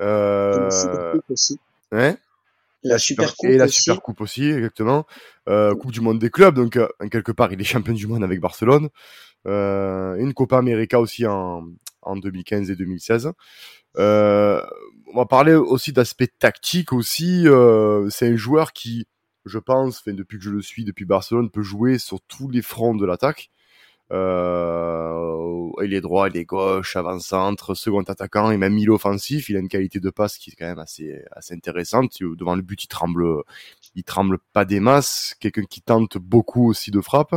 Euh, 0.00 0.68
ouais. 1.92 2.16
La, 2.84 2.98
Super, 2.98 3.34
Coupe 3.34 3.50
et 3.50 3.58
la 3.58 3.64
aussi. 3.64 3.82
Super 3.82 4.00
Coupe 4.00 4.20
aussi, 4.20 4.48
exactement. 4.48 5.06
Euh, 5.48 5.74
coupe 5.74 5.92
du 5.92 6.00
Monde 6.00 6.18
des 6.18 6.30
clubs, 6.30 6.54
donc 6.54 6.76
euh, 6.76 6.88
quelque 7.10 7.32
part 7.32 7.52
il 7.52 7.60
est 7.60 7.64
champion 7.64 7.94
du 7.94 8.06
monde 8.06 8.22
avec 8.22 8.40
Barcelone. 8.40 8.88
Euh, 9.46 10.16
une 10.16 10.34
Copa 10.34 10.58
América 10.58 11.00
aussi 11.00 11.26
en, 11.26 11.66
en 12.02 12.16
2015 12.16 12.70
et 12.70 12.76
2016. 12.76 13.32
Euh, 13.98 14.60
on 15.12 15.16
va 15.16 15.26
parler 15.26 15.54
aussi 15.54 15.92
d'aspect 15.92 16.28
tactique 16.38 16.92
aussi. 16.92 17.46
Euh, 17.46 18.08
c'est 18.10 18.28
un 18.28 18.36
joueur 18.36 18.72
qui, 18.72 19.06
je 19.44 19.58
pense, 19.58 20.04
depuis 20.06 20.38
que 20.38 20.44
je 20.44 20.50
le 20.50 20.62
suis 20.62 20.84
depuis 20.84 21.04
Barcelone, 21.04 21.50
peut 21.50 21.62
jouer 21.62 21.98
sur 21.98 22.20
tous 22.22 22.48
les 22.48 22.62
fronts 22.62 22.94
de 22.94 23.06
l'attaque. 23.06 23.50
Euh, 24.10 25.70
il 25.84 25.94
est 25.94 26.00
droit, 26.00 26.28
il 26.28 26.36
est 26.36 26.44
gauche, 26.44 26.96
avant-centre, 26.96 27.74
second 27.74 28.02
attaquant 28.02 28.50
et 28.50 28.56
même 28.56 28.74
milieu 28.74 28.92
offensif. 28.92 29.48
Il 29.48 29.56
a 29.56 29.60
une 29.60 29.68
qualité 29.68 30.00
de 30.00 30.10
passe 30.10 30.38
qui 30.38 30.50
est 30.50 30.54
quand 30.54 30.66
même 30.66 30.78
assez 30.78 31.22
assez 31.32 31.54
intéressante. 31.54 32.18
Devant 32.20 32.56
le 32.56 32.62
but, 32.62 32.84
il 32.84 32.88
tremble, 32.88 33.42
il 33.94 34.04
tremble 34.04 34.38
pas 34.52 34.64
des 34.64 34.80
masses. 34.80 35.34
Quelqu'un 35.40 35.64
qui 35.64 35.82
tente 35.82 36.18
beaucoup 36.18 36.68
aussi 36.68 36.90
de 36.90 37.00
frappe. 37.00 37.34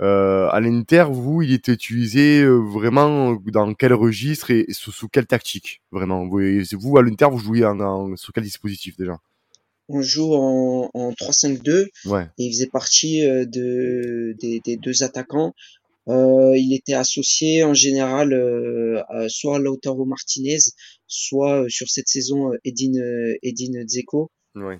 Euh, 0.00 0.48
à 0.50 0.60
l'Inter, 0.60 1.06
vous, 1.10 1.42
il 1.42 1.52
était 1.52 1.72
utilisé 1.72 2.42
euh, 2.42 2.56
vraiment 2.56 3.36
dans 3.46 3.74
quel 3.74 3.92
registre 3.92 4.52
et, 4.52 4.66
sous, 4.70 4.92
sous, 4.92 5.08
quelle 5.08 5.26
tactique 5.26 5.82
Vraiment, 5.90 6.26
vous, 6.26 6.40
vous 6.72 6.98
à 6.98 7.02
l'Inter, 7.02 7.26
vous 7.30 7.38
jouez 7.38 7.64
en, 7.64 7.80
en, 7.80 8.16
sur 8.16 8.32
quel 8.32 8.44
dispositif 8.44 8.96
déjà? 8.96 9.18
On 9.88 10.02
joue 10.02 10.34
en, 10.34 10.90
en 10.94 11.10
3-5-2 11.12 11.88
ouais. 12.04 12.28
et 12.38 12.44
il 12.44 12.52
faisait 12.52 12.66
partie 12.66 13.22
de, 13.22 14.36
des, 14.38 14.60
des 14.60 14.76
deux 14.76 15.02
attaquants. 15.02 15.54
Euh, 16.08 16.56
il 16.56 16.74
était 16.74 16.94
associé 16.94 17.64
en 17.64 17.74
général 17.74 18.32
euh, 18.32 19.02
soit 19.28 19.56
à 19.56 19.58
Lautaro 19.58 20.06
Martinez, 20.06 20.58
soit 21.06 21.64
euh, 21.64 21.68
sur 21.68 21.88
cette 21.88 22.08
saison 22.08 22.50
Edine 22.64 23.02
Edine 23.42 23.84
Dzeko, 23.84 24.30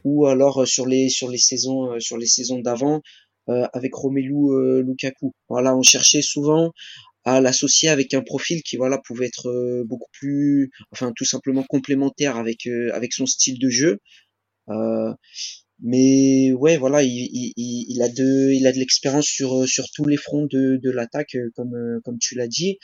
ou 0.05 0.27
alors 0.27 0.67
sur 0.67 0.87
les 0.87 1.09
sur 1.09 1.31
les 1.31 1.39
saisons 1.39 2.01
sur 2.01 2.17
les 2.17 2.27
saisons 2.27 2.61
d'avant 2.61 3.01
avec 3.47 3.95
Romelu 3.95 4.83
Lukaku. 4.83 5.33
Voilà, 5.49 5.75
on 5.77 5.83
cherchait 5.83 6.21
souvent 6.21 6.73
à 7.25 7.41
l'associer 7.41 7.89
avec 7.89 8.13
un 8.13 8.23
profil 8.23 8.63
qui 8.63 8.77
voilà 8.77 8.99
pouvait 8.99 9.27
être 9.27 9.85
beaucoup 9.87 10.11
plus 10.13 10.71
enfin 10.93 11.13
tout 11.17 11.25
simplement 11.25 11.65
complémentaire 11.69 12.37
avec 12.37 12.67
avec 12.93 13.13
son 13.13 13.27
style 13.27 13.59
de 13.59 13.71
jeu 13.71 14.01
euh, 14.71 15.13
mais 15.81 16.53
ouais, 16.53 16.77
voilà, 16.77 17.03
il, 17.05 17.29
il, 17.33 17.53
il 17.89 18.03
a 18.03 18.09
de, 18.09 18.53
il 18.53 18.67
a 18.67 18.73
de 18.73 18.79
l'expérience 18.79 19.27
sur 19.27 19.69
sur 19.69 19.87
tous 19.95 20.05
les 20.05 20.17
fronts 20.17 20.47
de, 20.47 20.77
de 20.83 20.91
l'attaque, 20.91 21.37
euh, 21.37 21.51
comme 21.55 21.75
euh, 21.75 22.01
comme 22.05 22.19
tu 22.19 22.35
l'as 22.35 22.49
dit. 22.49 22.79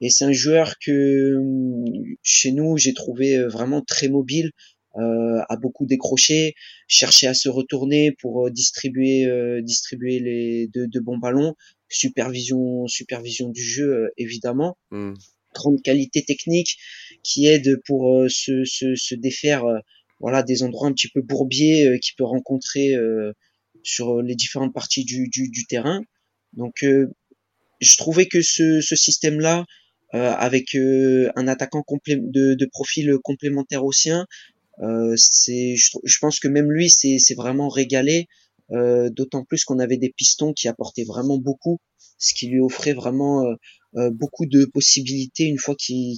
Et 0.00 0.10
c'est 0.10 0.24
un 0.24 0.32
joueur 0.32 0.74
que 0.84 1.38
chez 2.22 2.50
nous 2.52 2.76
j'ai 2.76 2.92
trouvé 2.92 3.36
euh, 3.36 3.48
vraiment 3.48 3.82
très 3.82 4.08
mobile, 4.08 4.50
euh, 4.96 5.40
a 5.48 5.56
beaucoup 5.56 5.86
décroché, 5.86 6.54
cherché 6.88 7.28
à 7.28 7.34
se 7.34 7.48
retourner 7.48 8.12
pour 8.20 8.50
distribuer 8.50 9.28
distribuer 9.62 10.18
les 10.18 10.68
de, 10.74 10.86
de, 10.86 11.00
bons 11.00 11.18
ballons, 11.18 11.54
supervision 11.88 12.88
supervision 12.88 13.48
du 13.48 13.62
jeu 13.62 14.10
évidemment. 14.16 14.76
Mmh. 14.90 15.14
Grande 15.54 15.82
qualité 15.82 16.24
technique 16.24 16.76
qui 17.24 17.46
aide 17.46 17.80
pour 17.84 18.24
se, 18.28 18.64
se, 18.64 18.94
se 18.94 19.14
défaire 19.16 19.64
voilà 20.20 20.42
des 20.42 20.62
endroits 20.62 20.88
un 20.88 20.92
petit 20.92 21.08
peu 21.08 21.22
bourbiers 21.22 21.86
euh, 21.86 21.98
qu'il 21.98 22.14
peut 22.16 22.24
rencontrer 22.24 22.94
euh, 22.94 23.32
sur 23.82 24.22
les 24.22 24.34
différentes 24.34 24.74
parties 24.74 25.04
du, 25.04 25.28
du, 25.28 25.48
du 25.48 25.66
terrain. 25.66 26.02
Donc 26.52 26.84
euh, 26.84 27.06
je 27.80 27.96
trouvais 27.96 28.26
que 28.26 28.42
ce, 28.42 28.80
ce 28.80 28.94
système-là, 28.94 29.64
avec 30.12 30.74
un 30.74 31.46
attaquant 31.46 31.84
de, 32.08 32.54
de, 32.54 32.66
profil 32.66 33.16
complémentaire 33.22 33.84
au 33.84 33.92
sien, 33.92 34.26
c'est 35.16 35.76
je, 35.76 35.90
je, 36.02 36.18
pense 36.20 36.40
que 36.40 36.48
même 36.48 36.68
lui 36.68 36.90
c'est 36.90 37.34
vraiment 37.36 37.68
régalé, 37.68 38.26
d'autant 38.70 39.44
plus 39.44 39.64
qu'on 39.64 39.78
avait 39.78 39.98
des 39.98 40.10
pistons 40.10 40.52
qui 40.52 40.66
apportaient 40.66 41.04
vraiment 41.04 41.38
beaucoup, 41.38 41.78
ce 42.20 42.34
qui 42.34 42.46
lui 42.46 42.60
offrait 42.60 42.92
vraiment 42.92 43.44
euh, 43.44 43.54
beaucoup 43.94 44.46
de 44.46 44.64
possibilités 44.66 45.44
une 45.44 45.58
fois 45.58 45.74
qu'il 45.74 46.16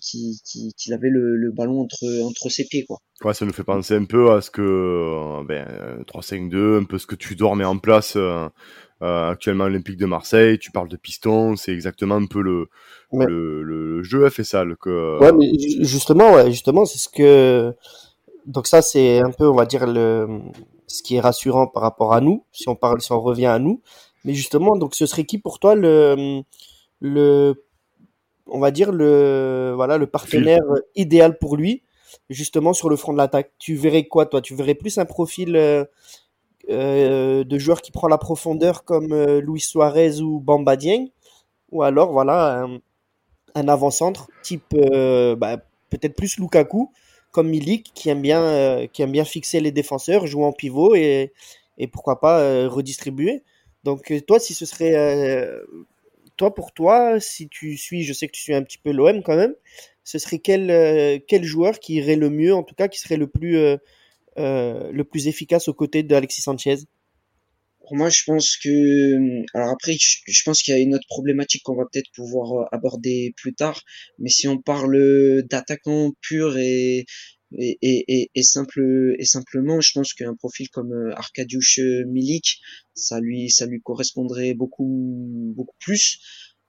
avait 0.93 1.09
le, 1.09 1.37
le, 1.37 1.53
ballon 1.53 1.81
entre, 1.81 2.23
entre 2.23 2.51
ses 2.51 2.65
pieds. 2.65 2.85
Quoi. 2.85 2.99
Ouais, 3.25 3.35
ça 3.35 3.45
nous 3.45 3.53
fait 3.53 3.65
penser 3.65 3.95
un 3.95 4.05
peu 4.05 4.33
à 4.33 4.41
ce 4.41 4.51
que 4.51 4.63
euh, 4.63 5.45
ben, 5.45 5.67
3-5-2, 6.07 6.81
un 6.81 6.85
peu 6.85 6.99
ce 6.99 7.07
que 7.07 7.15
tu 7.15 7.37
dormais 7.37 7.65
en 7.65 7.79
place 7.79 8.15
euh, 8.17 8.49
euh, 9.03 9.31
actuellement 9.31 9.65
à 9.65 9.69
l'Olympique 9.69 9.97
de 9.97 10.07
Marseille. 10.07 10.59
Tu 10.59 10.71
parles 10.73 10.89
de 10.89 10.97
piston, 10.97 11.57
c'est 11.57 11.73
exactement 11.73 12.17
un 12.17 12.27
peu 12.27 12.43
le, 12.43 12.69
le, 13.13 13.63
le, 13.63 14.03
jeu 14.03 14.29
FSL. 14.29 14.77
Que... 14.81 15.21
Ouais, 15.21 15.33
mais 15.33 15.51
justement, 15.85 16.35
ouais, 16.35 16.51
justement, 16.51 16.85
c'est 16.85 16.99
ce 16.99 17.09
que. 17.09 17.75
Donc, 18.47 18.67
ça, 18.67 18.83
c'est 18.83 19.21
un 19.21 19.31
peu, 19.31 19.49
on 19.49 19.55
va 19.55 19.67
dire, 19.67 19.87
le 19.87 20.27
ce 20.89 21.03
qui 21.03 21.15
est 21.17 21.21
rassurant 21.21 21.69
par 21.69 21.83
rapport 21.83 22.13
à 22.13 22.21
nous, 22.21 22.45
si 22.53 22.69
on 22.69 22.75
parle, 22.75 23.01
si 23.01 23.13
on 23.13 23.21
revient 23.21 23.47
à 23.47 23.59
nous. 23.59 23.81
Mais 24.25 24.35
justement, 24.35 24.77
donc, 24.77 24.95
ce 24.95 25.07
serait 25.07 25.25
qui 25.25 25.39
pour 25.39 25.59
toi 25.59 25.75
le 25.75 26.43
le 27.03 27.65
on 28.47 28.61
va 28.61 28.71
dire 28.71 28.93
le 28.93 29.73
voilà 29.75 29.99
le 29.99 30.07
partenaire 30.07 30.63
idéal 30.95 31.39
pour 31.39 31.57
lui 31.57 31.83
justement 32.31 32.73
sur 32.73 32.89
le 32.89 32.97
front 32.97 33.13
de 33.13 33.19
l'attaque. 33.19 33.53
Tu 33.59 33.75
verrais 33.75 34.05
quoi 34.05 34.27
toi? 34.27 34.41
Tu 34.41 34.55
verrais 34.55 34.75
plus 34.75 34.99
un 34.99 35.05
profil 35.05 35.57
euh, 35.57 35.85
euh, 36.71 37.45
de 37.45 37.59
joueur 37.59 37.83
qui 37.83 37.93
prend 37.93 38.09
la 38.09 38.19
profondeur 38.19 38.85
comme 38.85 39.13
euh, 39.13 39.41
Luis 39.41 39.61
Suarez 39.61 40.21
ou 40.21 40.41
Bamba 40.41 40.77
Dieng? 40.77 41.09
Ou 41.71 41.83
alors 41.83 42.13
voilà 42.13 42.67
un, 43.55 43.69
avant-centre 43.69 44.29
type 44.43 44.75
bah, 44.75 45.57
peut-être 45.91 46.15
plus 46.15 46.39
Lukaku 46.39 46.93
comme 47.31 47.49
Milik 47.49 47.93
qui 47.95 48.11
aime 48.11 48.21
bien 48.21 48.87
qui 48.93 49.01
aime 49.01 49.13
bien 49.13 49.25
fixer 49.25 49.59
les 49.61 49.73
défenseurs, 49.73 50.27
jouer 50.27 50.45
en 50.45 50.53
pivot 50.53 50.95
et, 50.95 51.33
et 51.79 51.87
pourquoi 51.87 52.21
pas 52.21 52.69
redistribuer? 52.69 53.43
Donc 53.85 54.13
toi 54.27 54.39
si 54.39 54.53
ce 54.53 54.67
serait 54.67 54.93
toi, 56.37 56.55
pour 56.55 56.73
toi, 56.73 57.21
si 57.21 57.49
tu 57.49 57.77
suis, 57.77 58.03
je 58.05 58.13
sais 58.13 58.27
que 58.27 58.33
tu 58.33 58.43
suis 58.43 58.55
un 58.55 58.63
petit 58.63 58.79
peu 58.79 58.93
l'OM 58.93 59.23
quand 59.23 59.37
même, 59.37 59.55
ce 60.05 60.19
serait 60.19 60.39
quel, 60.39 60.71
euh, 60.71 61.19
quel 61.27 61.45
joueur 61.45 61.79
qui 61.79 61.95
irait 61.95 62.17
le 62.17 62.31
mieux, 62.31 62.55
en 62.55 62.63
tout 62.63 62.75
cas, 62.75 62.89
qui 62.89 62.99
serait 62.99 63.17
le 63.17 63.27
plus, 63.27 63.57
euh, 63.57 63.77
le 64.37 65.05
plus 65.05 65.29
efficace 65.29 65.69
aux 65.69 65.75
côtés 65.75 66.03
d'Alexis 66.03 66.43
Sanchez? 66.43 66.77
Pour 67.81 67.97
moi, 67.97 68.09
je 68.09 68.23
pense 68.25 68.57
que, 68.57 69.45
alors 69.55 69.71
après, 69.71 69.93
je, 69.99 70.43
pense 70.45 70.63
qu'il 70.63 70.73
y 70.73 70.77
a 70.77 70.81
une 70.81 70.95
autre 70.95 71.07
problématique 71.09 71.63
qu'on 71.65 71.77
va 71.77 71.85
peut-être 71.93 72.11
pouvoir 72.15 72.69
aborder 72.73 73.35
plus 73.37 73.55
tard, 73.55 73.83
mais 74.19 74.29
si 74.29 74.47
on 74.49 74.59
parle 74.59 75.43
d'attaquant 75.51 76.13
pur 76.21 76.57
et, 76.59 77.05
et, 77.59 77.79
et, 77.83 78.31
et, 78.35 78.43
simple, 78.43 79.15
et 79.19 79.25
simplement, 79.25 79.81
je 79.81 79.93
pense 79.95 80.15
qu'un 80.15 80.35
profil 80.35 80.69
comme 80.71 80.93
Arkadiusz 81.15 81.81
Milik, 82.07 82.61
ça 82.95 83.21
lui, 83.21 83.51
ça 83.51 83.67
lui 83.67 83.81
correspondrait 83.81 84.55
beaucoup, 84.55 85.53
beaucoup 85.55 85.77
plus. 85.81 86.21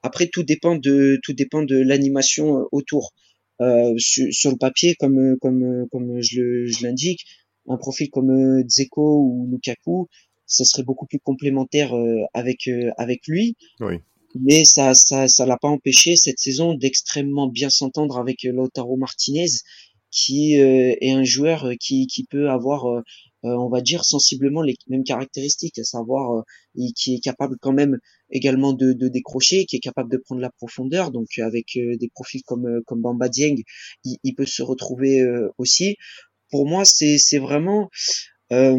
Après, 0.02 0.28
tout 0.28 0.44
dépend 0.44 0.76
de, 0.76 1.20
tout 1.24 1.34
dépend 1.34 1.64
de 1.64 1.78
l'animation 1.78 2.68
autour. 2.72 3.14
Euh, 3.62 3.94
sur, 3.98 4.26
sur, 4.32 4.52
le 4.52 4.58
papier, 4.58 4.96
comme, 4.96 5.38
comme, 5.40 5.88
comme 5.92 6.22
je 6.22 6.84
l'indique, 6.84 7.24
un 7.68 7.78
profil 7.78 8.10
comme 8.10 8.64
Dzeko 8.64 9.22
ou 9.22 9.48
Lukaku, 9.52 10.10
ce 10.46 10.64
serait 10.64 10.84
beaucoup 10.84 11.06
plus 11.06 11.20
complémentaire 11.20 11.96
euh, 11.96 12.22
avec 12.34 12.68
euh, 12.68 12.92
avec 12.98 13.28
lui. 13.28 13.56
Oui. 13.80 13.96
Mais 14.40 14.64
ça 14.66 14.94
ça 14.94 15.28
ça 15.28 15.46
l'a 15.46 15.58
pas 15.58 15.68
empêché 15.68 16.16
cette 16.16 16.40
saison 16.40 16.74
d'extrêmement 16.74 17.48
bien 17.48 17.70
s'entendre 17.70 18.18
avec 18.18 18.46
euh, 18.46 18.52
Lautaro 18.52 18.98
Martinez 18.98 19.50
qui 20.14 20.54
est 20.56 21.12
un 21.12 21.24
joueur 21.24 21.72
qui 21.80 22.08
qui 22.08 22.24
peut 22.26 22.50
avoir 22.50 22.86
on 23.44 23.70
va 23.70 23.82
dire 23.82 24.06
sensiblement 24.06 24.62
les 24.62 24.76
mêmes 24.88 25.04
caractéristiques, 25.04 25.80
à 25.80 25.84
savoir 25.84 26.44
qui 26.96 27.16
est 27.16 27.20
capable 27.20 27.58
quand 27.60 27.74
même 27.74 27.98
également 28.30 28.74
de, 28.74 28.94
de, 28.94 29.08
décrocher, 29.10 29.66
qui 29.66 29.76
est 29.78 29.80
capable 29.80 30.12
de 30.12 30.18
prendre 30.18 30.42
la 30.42 30.52
profondeur. 30.52 31.12
Donc 31.12 31.28
avec 31.40 31.66
des 31.76 32.10
profils 32.14 32.44
comme 32.44 32.82
comme 32.86 33.02
Bamba 33.02 33.28
Dieng, 33.28 33.58
il, 34.06 34.18
il 34.24 34.36
peut 34.36 34.46
se 34.46 34.64
retrouver 34.64 35.26
aussi. 35.58 35.98
Pour 36.52 36.68
moi, 36.68 36.86
c'est 36.86 37.18
c'est 37.18 37.40
vraiment 37.40 37.90
euh, 38.54 38.78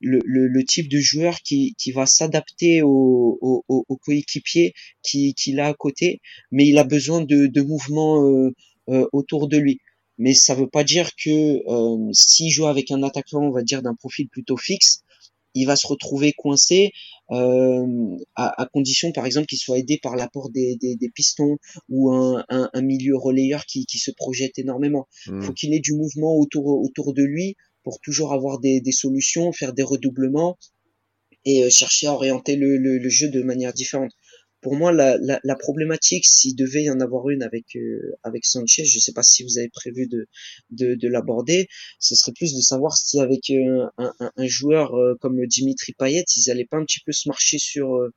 le, 0.00 0.20
le, 0.24 0.48
le, 0.48 0.64
type 0.64 0.88
de 0.88 0.98
joueur 0.98 1.36
qui, 1.44 1.74
qui 1.78 1.92
va 1.92 2.06
s'adapter 2.06 2.82
au, 2.82 3.38
au, 3.40 3.64
au, 3.68 3.96
coéquipier 3.98 4.72
qui, 5.02 5.32
qui 5.34 5.58
a 5.60 5.66
à 5.66 5.74
côté, 5.74 6.20
mais 6.50 6.66
il 6.66 6.76
a 6.78 6.82
besoin 6.84 7.20
de, 7.20 7.46
de 7.46 7.60
mouvements 7.62 8.24
euh, 8.28 8.50
euh, 8.88 9.06
autour 9.12 9.48
de 9.48 9.58
lui. 9.58 9.78
Mais 10.18 10.34
ça 10.34 10.54
veut 10.54 10.68
pas 10.68 10.84
dire 10.84 11.10
que 11.16 11.62
euh, 11.68 12.10
s'il 12.12 12.50
joue 12.50 12.66
avec 12.66 12.90
un 12.90 13.02
attaquant, 13.02 13.42
on 13.42 13.50
va 13.50 13.62
dire 13.62 13.82
d'un 13.82 13.94
profil 13.94 14.28
plutôt 14.28 14.56
fixe, 14.56 15.02
il 15.54 15.66
va 15.66 15.76
se 15.76 15.86
retrouver 15.86 16.32
coincé 16.32 16.92
euh, 17.32 18.16
à, 18.34 18.62
à, 18.62 18.66
condition, 18.66 19.10
par 19.12 19.26
exemple, 19.26 19.46
qu'il 19.46 19.58
soit 19.58 19.78
aidé 19.78 19.98
par 20.00 20.14
l'apport 20.14 20.50
des, 20.50 20.76
des, 20.76 20.96
des, 20.96 21.08
pistons 21.08 21.56
ou 21.88 22.12
un, 22.12 22.44
un, 22.50 22.68
un, 22.72 22.82
milieu 22.82 23.16
relayeur 23.16 23.64
qui, 23.64 23.86
qui 23.86 23.98
se 23.98 24.10
projette 24.10 24.58
énormément. 24.58 25.08
Il 25.26 25.32
mmh. 25.32 25.42
faut 25.42 25.52
qu'il 25.52 25.74
ait 25.74 25.80
du 25.80 25.94
mouvement 25.94 26.36
autour, 26.36 26.66
autour 26.66 27.14
de 27.14 27.22
lui 27.22 27.56
pour 27.82 28.00
toujours 28.00 28.32
avoir 28.32 28.60
des, 28.60 28.80
des 28.80 28.92
solutions, 28.92 29.52
faire 29.52 29.72
des 29.72 29.82
redoublements 29.82 30.58
et 31.44 31.64
euh, 31.64 31.70
chercher 31.70 32.08
à 32.08 32.12
orienter 32.12 32.56
le, 32.56 32.76
le, 32.76 32.98
le, 32.98 33.08
jeu 33.08 33.28
de 33.28 33.42
manière 33.42 33.72
différente. 33.72 34.12
Pour 34.66 34.74
moi, 34.74 34.90
la, 34.92 35.56
problématique, 35.60 36.26
s'il 36.26 36.56
devait 36.56 36.82
y 36.82 36.90
en 36.90 36.98
avoir 36.98 37.28
une 37.30 37.44
avec 37.44 37.76
euh, 37.76 38.16
avec 38.24 38.44
Sanchez, 38.44 38.84
je 38.84 38.98
ne 38.98 39.00
sais 39.00 39.12
pas 39.12 39.22
si 39.22 39.44
vous 39.44 39.58
avez 39.58 39.68
prévu 39.68 40.08
de 40.08 40.26
de, 40.70 40.96
de 40.96 41.08
l'aborder, 41.08 41.68
ce 42.00 42.16
serait 42.16 42.32
plus 42.32 42.52
de 42.52 42.60
savoir 42.60 42.96
si 42.96 43.20
avec 43.20 43.48
euh, 43.50 43.86
un, 43.96 44.12
un, 44.18 44.46
joueur 44.48 44.92
comme 45.20 45.46
Dimitri 45.46 45.92
Payet, 45.92 46.24
ils 46.34 46.50
allaient 46.50 46.64
pas 46.64 46.78
un 46.78 46.84
petit 46.84 46.98
peu 47.06 47.12
se 47.12 47.28
marcher 47.28 47.58
sur 47.58 48.10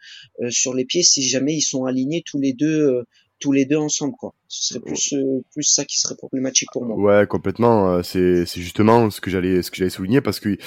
sur 0.49 0.73
les 0.73 0.85
pieds 0.85 1.03
si 1.03 1.21
jamais 1.21 1.53
ils 1.53 1.61
sont 1.61 1.85
alignés 1.85 2.23
tous 2.25 2.39
les 2.39 2.53
deux 2.53 3.03
tous 3.39 3.51
les 3.51 3.65
deux 3.65 3.77
ensemble 3.77 4.13
quoi. 4.17 4.33
Ce 4.47 4.73
serait 4.73 4.79
plus 4.79 5.13
euh, 5.13 5.41
plus 5.53 5.63
ça 5.63 5.85
qui 5.85 5.97
serait 5.99 6.15
problématique 6.15 6.69
pour 6.71 6.85
moi. 6.85 6.97
Ouais, 6.97 7.27
complètement, 7.27 7.93
euh, 7.93 8.03
c'est 8.03 8.45
c'est 8.45 8.61
justement 8.61 9.09
ce 9.09 9.21
que 9.21 9.29
j'allais 9.29 9.61
ce 9.61 9.71
que 9.71 9.77
j'allais 9.77 9.89
souligner 9.89 10.21
parce 10.21 10.39
que 10.39 10.57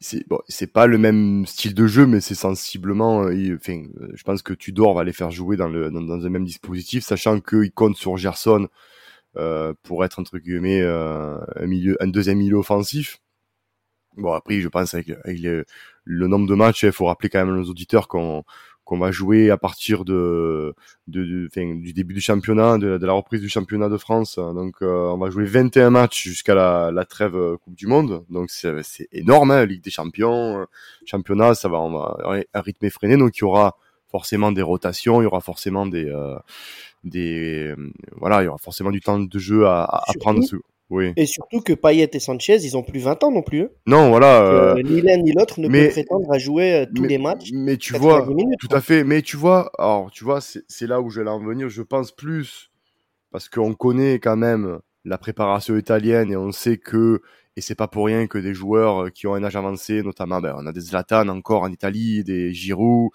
c'est 0.00 0.26
bon, 0.28 0.40
c'est 0.48 0.72
pas 0.72 0.86
le 0.86 0.96
même 0.98 1.44
style 1.46 1.74
de 1.74 1.86
jeu 1.86 2.06
mais 2.06 2.20
c'est 2.20 2.34
sensiblement 2.34 3.24
euh, 3.24 3.56
enfin 3.56 3.82
je 4.14 4.22
pense 4.22 4.42
que 4.42 4.54
Tudor 4.54 4.94
va 4.94 5.04
les 5.04 5.12
faire 5.12 5.30
jouer 5.30 5.56
dans 5.56 5.68
le 5.68 5.90
dans, 5.90 6.00
dans 6.00 6.30
même 6.30 6.44
dispositif 6.46 7.04
sachant 7.04 7.40
qu'il 7.40 7.70
compte 7.72 7.96
sur 7.96 8.16
Gerson 8.16 8.68
euh, 9.36 9.74
pour 9.82 10.04
être 10.04 10.18
entre 10.18 10.38
guillemets 10.38 10.80
euh, 10.80 11.38
un 11.56 11.66
milieu 11.66 11.96
un 12.00 12.08
deuxième 12.08 12.38
milieu 12.38 12.56
offensif. 12.56 13.18
Bon 14.16 14.32
après 14.32 14.60
je 14.60 14.68
pense 14.68 14.94
avec, 14.94 15.10
avec 15.24 15.40
le 16.04 16.26
nombre 16.26 16.48
de 16.48 16.54
matchs, 16.54 16.84
il 16.84 16.92
faut 16.92 17.06
rappeler 17.06 17.28
quand 17.28 17.44
même 17.44 17.58
aux 17.58 17.68
auditeurs 17.70 18.08
qu'on 18.08 18.44
qu'on 18.90 18.98
va 18.98 19.12
jouer 19.12 19.50
à 19.50 19.56
partir 19.56 20.04
de, 20.04 20.74
de, 21.06 21.24
de 21.24 21.48
fin, 21.54 21.76
du 21.76 21.92
début 21.92 22.12
du 22.12 22.20
championnat, 22.20 22.76
de, 22.76 22.98
de, 22.98 23.06
la 23.06 23.12
reprise 23.12 23.40
du 23.40 23.48
championnat 23.48 23.88
de 23.88 23.96
France. 23.96 24.34
Donc, 24.34 24.82
euh, 24.82 25.12
on 25.12 25.16
va 25.16 25.30
jouer 25.30 25.44
21 25.44 25.90
matchs 25.90 26.24
jusqu'à 26.24 26.56
la, 26.56 26.90
la, 26.90 27.04
trêve 27.04 27.36
euh, 27.36 27.56
Coupe 27.56 27.76
du 27.76 27.86
Monde. 27.86 28.24
Donc, 28.30 28.50
c'est 28.50 29.08
énorme, 29.12 29.52
hein, 29.52 29.64
Ligue 29.64 29.84
des 29.84 29.92
Champions, 29.92 30.62
euh, 30.62 30.64
championnat, 31.06 31.54
ça 31.54 31.68
va, 31.68 31.78
on 31.78 31.92
va 31.92 32.18
un 32.52 32.60
rythme 32.60 32.84
effréné. 32.84 33.16
Donc, 33.16 33.36
il 33.36 33.42
y 33.42 33.44
aura 33.44 33.76
forcément 34.08 34.50
des 34.50 34.62
rotations, 34.62 35.20
il 35.20 35.24
y 35.24 35.28
aura 35.28 35.40
forcément 35.40 35.86
des, 35.86 36.06
euh, 36.06 36.36
des, 37.04 37.72
voilà, 38.16 38.42
il 38.42 38.46
y 38.46 38.48
aura 38.48 38.58
forcément 38.58 38.90
du 38.90 39.00
temps 39.00 39.20
de 39.20 39.38
jeu 39.38 39.68
à, 39.68 39.84
à 39.84 40.12
prendre. 40.18 40.42
Oui. 40.90 41.12
Et 41.16 41.26
surtout 41.26 41.60
que 41.60 41.72
Payet 41.72 42.10
et 42.12 42.18
Sanchez, 42.18 42.56
ils 42.56 42.76
ont 42.76 42.82
plus 42.82 42.98
20 42.98 43.22
ans 43.24 43.30
non 43.30 43.42
plus. 43.42 43.62
Hein. 43.62 43.68
Non, 43.86 44.10
voilà. 44.10 44.42
Euh... 44.42 44.82
ni 44.82 45.00
l'un 45.00 45.18
ni 45.18 45.32
l'autre 45.32 45.60
ne 45.60 45.68
mais... 45.68 45.86
peut 45.86 45.92
prétendre 45.92 46.32
à 46.32 46.38
jouer 46.38 46.74
euh, 46.74 46.86
tous 46.94 47.04
les 47.04 47.18
matchs. 47.18 47.50
Mais 47.52 47.76
tu 47.76 47.94
vois, 47.94 48.26
tout 48.58 48.68
à 48.74 48.80
fait. 48.80 49.04
Mais 49.04 49.22
tu 49.22 49.36
vois, 49.36 49.70
alors 49.78 50.10
tu 50.10 50.24
vois, 50.24 50.40
c'est 50.40 50.86
là 50.86 51.00
où 51.00 51.08
je 51.08 51.20
vais 51.20 51.30
en 51.30 51.38
venir. 51.38 51.68
Je 51.68 51.82
pense 51.82 52.10
plus 52.10 52.70
parce 53.30 53.48
qu'on 53.48 53.74
connaît 53.74 54.18
quand 54.18 54.36
même 54.36 54.80
la 55.04 55.18
préparation 55.18 55.76
italienne 55.76 56.30
et 56.30 56.36
on 56.36 56.52
sait 56.52 56.78
que 56.78 57.22
et 57.56 57.60
c'est 57.60 57.74
pas 57.74 57.88
pour 57.88 58.06
rien 58.06 58.26
que 58.26 58.38
des 58.38 58.54
joueurs 58.54 59.04
euh, 59.04 59.08
qui 59.10 59.26
ont 59.26 59.34
un 59.34 59.42
âge 59.42 59.56
avancé, 59.56 60.02
notamment, 60.02 60.40
ben, 60.40 60.54
on 60.56 60.66
a 60.66 60.72
des 60.72 60.80
Zlatan 60.80 61.28
encore 61.28 61.62
en 61.62 61.70
Italie, 61.70 62.22
des 62.22 62.54
Giroud, 62.54 63.10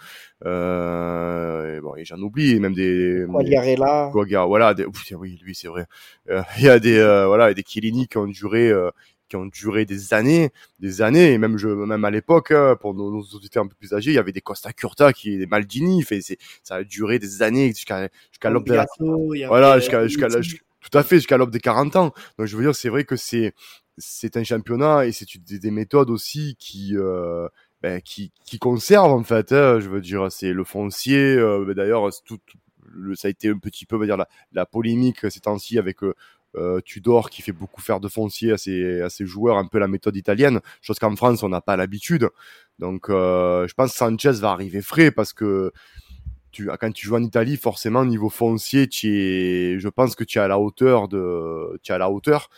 euh, 0.46 1.78
et 1.78 1.82
bon, 1.82 1.96
et 1.96 2.04
j'en 2.04 2.20
oublie, 2.20 2.60
même 2.60 2.74
des 2.74 3.26
Quagliarella. 3.32 4.12
voilà, 4.46 4.74
des, 4.74 4.86
oui, 5.18 5.40
lui 5.42 5.56
c'est 5.56 5.68
vrai. 5.68 5.86
Euh, 6.30 6.42
il 6.58 6.66
y 6.66 6.70
a 6.70 6.80
des 6.80 6.98
euh, 6.98 7.28
voilà, 7.28 7.54
des 7.54 7.64
Chiellini 7.66 8.08
qui 8.08 8.18
ont 8.18 8.28
duré 8.28 8.70
euh, 8.70 8.92
qui 9.30 9.38
ont 9.38 9.46
duré 9.46 9.86
des 9.86 10.14
années, 10.14 10.52
des 10.80 11.02
années, 11.02 11.32
et 11.32 11.38
même 11.38 11.58
je, 11.58 11.68
même 11.68 12.06
à 12.06 12.12
l'époque, 12.12 12.52
hein, 12.52 12.76
pour 12.80 12.94
nos, 12.94 13.10
nos, 13.12 13.24
auditeurs 13.34 13.64
un 13.64 13.68
peu 13.68 13.76
plus 13.76 13.94
âgés, 13.94 14.12
il 14.12 14.16
y 14.16 14.20
avait 14.20 14.32
des 14.32 14.42
Costa 14.42 14.72
Curta 14.74 15.14
qui, 15.14 15.38
des 15.38 15.48
Maldini, 15.48 16.04
fait, 16.04 16.22
c'est, 16.22 16.38
ça 16.62 16.76
a 16.76 16.84
duré 16.84 17.18
des 17.18 17.42
années 17.42 17.70
jusqu'à, 17.70 18.08
jusqu'à 18.32 18.50
l'aube 18.52 18.68
de 18.68 18.76
la, 18.76 18.86
voilà, 19.48 19.80
jusqu'à, 19.80 20.06
jusqu'à, 20.06 20.28
tout 20.90 20.98
à 20.98 21.04
fait, 21.04 21.18
jusqu'à 21.18 21.38
l'aube 21.38 21.52
des 21.52 21.60
40 21.60 21.96
ans. 21.96 22.14
Donc 22.38 22.48
je 22.48 22.56
veux 22.56 22.64
dire, 22.64 22.76
c'est 22.76 22.90
vrai 22.90 23.04
que 23.04 23.16
c'est, 23.16 23.54
c'est 23.98 24.38
un 24.38 24.44
championnat 24.44 25.06
et 25.06 25.12
c'est 25.12 25.26
des, 25.44 25.60
des, 25.60 25.72
méthodes 25.72 26.10
aussi 26.10 26.56
qui 26.60 26.92
euh, 26.96 27.48
ben, 27.82 28.02
qui, 28.02 28.32
qui 28.46 28.60
conservent 28.60 29.12
en 29.12 29.24
fait. 29.24 29.52
Hein, 29.52 29.80
je 29.80 29.90
veux 29.90 30.02
dire, 30.02 30.32
c'est 30.32 30.54
le 30.54 30.64
foncier. 30.64 31.36
Euh, 31.36 31.66
ben, 31.66 31.74
D'ailleurs, 31.74 32.10
tout, 32.26 32.40
le, 32.88 33.16
ça 33.16 33.28
a 33.28 33.32
été 33.32 33.50
un 33.50 33.58
petit 33.58 33.86
peu, 33.86 33.96
on 33.96 34.00
va 34.00 34.06
dire, 34.06 34.18
la, 34.18 34.28
la 34.54 34.66
polémique 34.66 35.30
ces 35.30 35.40
temps-ci 35.42 35.78
avec 35.80 36.04
euh, 36.04 36.14
euh, 36.58 36.80
Tudor 36.82 37.30
qui 37.30 37.42
fait 37.42 37.52
beaucoup 37.52 37.82
faire 37.82 38.00
de 38.00 38.08
foncier 38.08 38.52
à 38.52 38.58
ses, 38.58 39.02
à 39.02 39.10
ses 39.10 39.26
joueurs, 39.26 39.58
un 39.58 39.68
peu 39.68 39.78
la 39.78 39.88
méthode 39.88 40.16
italienne, 40.16 40.62
chose 40.82 41.00
qu'en 41.00 41.16
France 41.16 41.44
on 41.44 41.50
n'a 41.50 41.62
pas 41.62 41.76
l'habitude. 41.76 42.30
Donc 42.80 43.10
euh, 43.10 43.68
je 43.68 43.74
pense 43.74 43.94
Sanchez 43.94 44.32
va 44.34 44.52
arriver 44.52 44.82
frais 44.82 45.12
parce 45.12 45.34
que 45.34 45.72
tu, 46.56 46.70
quand 46.80 46.92
tu 46.92 47.06
joues 47.06 47.16
en 47.16 47.24
Italie, 47.24 47.58
forcément 47.58 48.06
niveau 48.06 48.30
foncier, 48.30 48.88
tu 48.88 49.10
es, 49.10 49.80
je 49.80 49.90
pense 49.90 50.16
que 50.16 50.24
tu 50.24 50.40
es 50.40 50.42
à 50.42 50.48
la 50.48 50.60
hauteur 50.60 51.08
de, 51.08 51.80
tu 51.84 51.92
es 51.92 51.96
à 51.96 51.98
la 51.98 52.10
hauteur. 52.10 52.50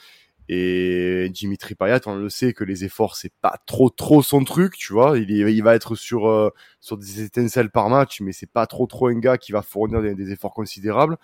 Et 0.49 1.29
Dimitri 1.33 1.75
Payet, 1.75 2.07
on 2.07 2.15
le 2.15 2.29
sait 2.29 2.53
que 2.53 2.63
les 2.63 2.85
efforts 2.85 3.17
c'est 3.17 3.33
pas 3.41 3.59
trop 3.65 3.89
trop 3.89 4.21
son 4.21 4.45
truc, 4.45 4.77
tu 4.77 4.93
vois. 4.93 5.17
Il, 5.17 5.63
va 5.63 5.75
être 5.75 5.95
sur 5.95 6.29
euh, 6.29 6.51
sur 6.79 6.97
des 6.97 7.23
étincelles 7.23 7.69
par 7.69 7.89
match, 7.89 8.21
mais 8.21 8.31
c'est 8.31 8.49
pas 8.49 8.65
trop 8.65 8.87
trop 8.87 9.07
un 9.07 9.19
gars 9.19 9.37
qui 9.37 9.51
va 9.51 9.61
fournir 9.61 10.01
des 10.01 10.31
efforts 10.31 10.53
considérables. 10.53 11.17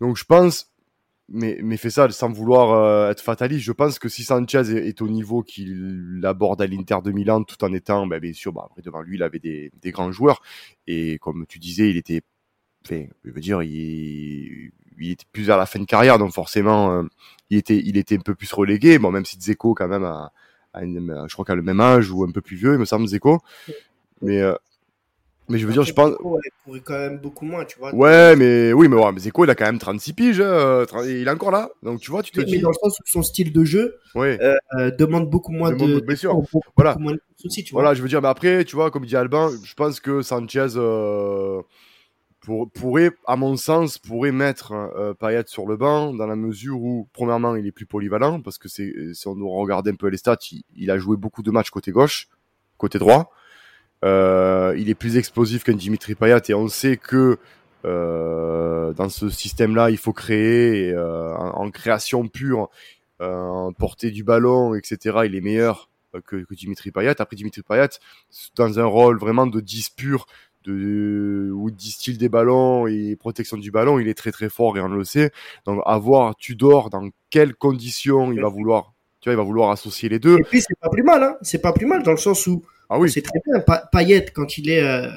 Donc 0.00 0.16
je 0.16 0.24
pense, 0.24 0.70
mais 1.28 1.58
mais 1.62 1.76
fait 1.76 1.90
ça 1.90 2.08
sans 2.10 2.30
vouloir 2.30 2.72
euh, 2.72 3.10
être 3.10 3.20
fataliste. 3.20 3.64
Je 3.64 3.72
pense 3.72 3.98
que 3.98 4.08
si 4.08 4.22
Sanchez 4.24 4.70
est, 4.70 4.88
est 4.88 5.02
au 5.02 5.08
niveau 5.08 5.42
qu'il 5.42 6.20
aborde 6.24 6.62
à 6.62 6.66
l'Inter 6.66 6.98
de 7.04 7.12
Milan, 7.12 7.42
tout 7.44 7.62
en 7.64 7.72
étant, 7.72 8.06
ben, 8.06 8.20
bien 8.20 8.32
sûr, 8.32 8.52
bah, 8.52 8.66
après 8.66 8.82
devant 8.82 9.02
lui, 9.02 9.16
il 9.16 9.22
avait 9.22 9.38
des, 9.38 9.72
des 9.80 9.90
grands 9.90 10.12
joueurs 10.12 10.40
et 10.86 11.18
comme 11.18 11.46
tu 11.46 11.58
disais, 11.58 11.90
il 11.90 11.96
était, 11.96 12.22
enfin, 12.84 13.04
je 13.24 13.30
veux 13.30 13.40
dire, 13.40 13.62
il 13.62 14.70
il 14.98 15.10
était 15.10 15.26
plus 15.30 15.42
vers 15.42 15.58
la 15.58 15.66
fin 15.66 15.78
de 15.78 15.84
carrière, 15.84 16.18
donc 16.18 16.32
forcément, 16.32 16.90
euh, 16.92 17.02
il 17.50 17.58
était, 17.58 17.76
il 17.84 17.96
était 17.98 18.16
un 18.16 18.20
peu 18.20 18.34
plus 18.34 18.50
relégué. 18.52 18.98
Bon, 18.98 19.10
même 19.10 19.24
si 19.26 19.38
Zeko 19.38 19.74
quand 19.74 19.88
même 19.88 20.04
a, 20.04 20.32
a 20.72 20.84
une, 20.84 21.26
je 21.28 21.32
crois 21.34 21.44
qu'à 21.44 21.54
le 21.54 21.62
même 21.62 21.80
âge 21.80 22.10
ou 22.10 22.24
un 22.24 22.30
peu 22.30 22.40
plus 22.40 22.56
vieux, 22.56 22.72
il 22.72 22.78
me 22.78 22.84
semble 22.86 23.06
Zeko. 23.06 23.40
Mais 24.22 24.40
euh, 24.40 24.54
mais 25.48 25.58
je 25.58 25.66
veux 25.66 25.72
dire, 25.72 25.82
je 25.82 25.92
pense. 25.92 26.12
il 26.20 26.50
pourrait 26.64 26.80
quand 26.80 26.98
même 26.98 27.18
beaucoup 27.18 27.44
moins, 27.44 27.64
tu 27.64 27.78
vois. 27.78 27.94
Ouais, 27.94 28.34
mais 28.36 28.72
oui, 28.72 28.88
mais, 28.88 28.96
ouais, 28.96 29.12
mais 29.12 29.20
Zeko, 29.20 29.44
il 29.44 29.50
a 29.50 29.54
quand 29.54 29.66
même 29.66 29.78
36 29.78 30.12
piges. 30.12 30.40
Hein, 30.40 30.84
il 31.04 31.26
est 31.26 31.30
encore 31.30 31.50
là. 31.50 31.70
Donc, 31.82 32.00
tu 32.00 32.10
vois, 32.10 32.22
tu 32.22 32.32
te 32.32 32.40
mais, 32.40 32.46
dis. 32.46 32.56
Mais 32.56 32.60
dans 32.60 32.70
le 32.70 32.74
sens 32.74 32.98
où 32.98 33.02
son 33.06 33.22
style 33.22 33.52
de 33.52 33.64
jeu 33.64 33.98
ouais. 34.14 34.38
euh, 34.40 34.90
demande 34.90 35.30
beaucoup 35.30 35.52
moins 35.52 35.70
demande 35.70 35.90
de. 35.90 36.00
Bien 36.00 36.16
sûr. 36.16 36.40
Voilà. 36.76 36.96
Moins 36.98 37.12
de 37.12 37.20
soucis, 37.36 37.64
tu 37.64 37.72
vois. 37.72 37.82
Voilà, 37.82 37.94
je 37.94 38.02
veux 38.02 38.08
dire, 38.08 38.22
mais 38.22 38.28
après, 38.28 38.64
tu 38.64 38.76
vois, 38.76 38.90
comme 38.90 39.06
dit 39.06 39.16
Albin, 39.16 39.50
je 39.62 39.74
pense 39.74 40.00
que 40.00 40.22
Sanchez. 40.22 40.66
Euh 40.76 41.62
pour, 42.46 42.70
pourrait, 42.70 43.10
à 43.26 43.34
mon 43.34 43.56
sens, 43.56 43.98
pourrait 43.98 44.30
mettre 44.30 44.70
euh, 44.70 45.14
Payet 45.14 45.42
sur 45.48 45.66
le 45.66 45.76
banc 45.76 46.14
dans 46.14 46.28
la 46.28 46.36
mesure 46.36 46.80
où, 46.80 47.08
premièrement, 47.12 47.56
il 47.56 47.66
est 47.66 47.72
plus 47.72 47.86
polyvalent 47.86 48.40
parce 48.40 48.56
que 48.56 48.68
si 48.68 48.92
on 49.26 49.34
nous 49.34 49.50
regarde 49.50 49.88
un 49.88 49.96
peu 49.96 50.06
les 50.06 50.16
stats, 50.16 50.38
il, 50.76 50.90
a 50.92 50.96
joué 50.96 51.16
beaucoup 51.16 51.42
de 51.42 51.50
matchs 51.50 51.70
côté 51.70 51.90
gauche, 51.90 52.28
côté 52.78 53.00
droit. 53.00 53.32
Euh, 54.04 54.74
il 54.76 54.90
est 54.90 54.94
plus 54.94 55.16
explosif 55.16 55.64
qu'un 55.64 55.74
Dimitri 55.74 56.14
Payet 56.14 56.42
et 56.48 56.54
on 56.54 56.68
sait 56.68 56.96
que 56.96 57.38
euh, 57.86 58.92
dans 58.94 59.08
ce 59.08 59.28
système-là, 59.28 59.90
il 59.90 59.96
faut 59.96 60.12
créer 60.12 60.92
euh, 60.92 61.34
en, 61.36 61.70
création 61.70 62.26
pure, 62.26 62.68
euh, 63.20 63.46
en 63.46 63.72
portée 63.72 64.10
du 64.10 64.24
ballon, 64.24 64.74
etc. 64.74 65.18
Il 65.26 65.36
est 65.36 65.40
meilleur 65.40 65.88
que, 66.24 66.36
que 66.36 66.54
Dimitri 66.54 66.90
Payet. 66.90 67.20
Après 67.20 67.36
Dimitri 67.36 67.62
Payet, 67.62 67.88
dans 68.56 68.78
un 68.78 68.84
rôle 68.84 69.18
vraiment 69.18 69.46
de 69.46 69.60
10 69.60 69.90
pur, 69.90 70.26
de 70.64 71.52
où 71.54 71.68
il 71.68 71.76
distille 71.76 72.18
des 72.18 72.28
ballons 72.28 72.88
et 72.88 73.14
protection 73.14 73.56
du 73.56 73.70
ballon, 73.70 74.00
il 74.00 74.08
est 74.08 74.14
très 74.14 74.32
très 74.32 74.48
fort 74.48 74.76
et 74.76 74.80
on 74.80 74.88
le 74.88 75.04
sait. 75.04 75.30
Donc 75.64 75.80
à 75.86 75.96
voir 75.98 76.34
Tudor 76.34 76.90
dans 76.90 77.08
quelles 77.30 77.54
conditions 77.54 78.32
il 78.32 78.40
va 78.40 78.48
vouloir, 78.48 78.94
tu 79.26 79.30
vois, 79.30 79.34
il 79.34 79.38
va 79.38 79.42
vouloir 79.42 79.70
associer 79.70 80.08
les 80.08 80.20
deux. 80.20 80.38
Et 80.38 80.44
puis 80.44 80.60
c'est 80.60 80.78
pas 80.78 80.88
plus 80.88 81.02
mal, 81.02 81.20
hein. 81.20 81.36
C'est 81.42 81.58
pas 81.58 81.72
plus 81.72 81.84
mal 81.84 82.04
dans 82.04 82.12
le 82.12 82.16
sens 82.16 82.46
où 82.46 82.62
ah 82.88 82.96
oui. 82.96 83.10
c'est 83.10 83.22
très 83.22 83.40
bien. 83.44 83.60
Payet 83.90 84.26
quand 84.32 84.56
il 84.56 84.70
est, 84.70 84.80
euh, 84.80 85.10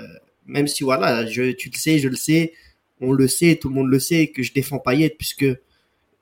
même 0.47 0.67
si 0.67 0.83
voilà, 0.83 1.27
je, 1.27 1.51
tu 1.51 1.69
le 1.69 1.77
sais, 1.77 1.99
je 1.99 2.09
le 2.09 2.15
sais, 2.15 2.53
on 3.01 3.11
le 3.11 3.27
sait, 3.27 3.59
tout 3.61 3.69
le 3.69 3.75
monde 3.75 3.87
le 3.87 3.99
sait 3.99 4.29
que 4.29 4.41
je 4.41 4.51
défends 4.51 4.79
Payet 4.79 5.13
puisque 5.15 5.45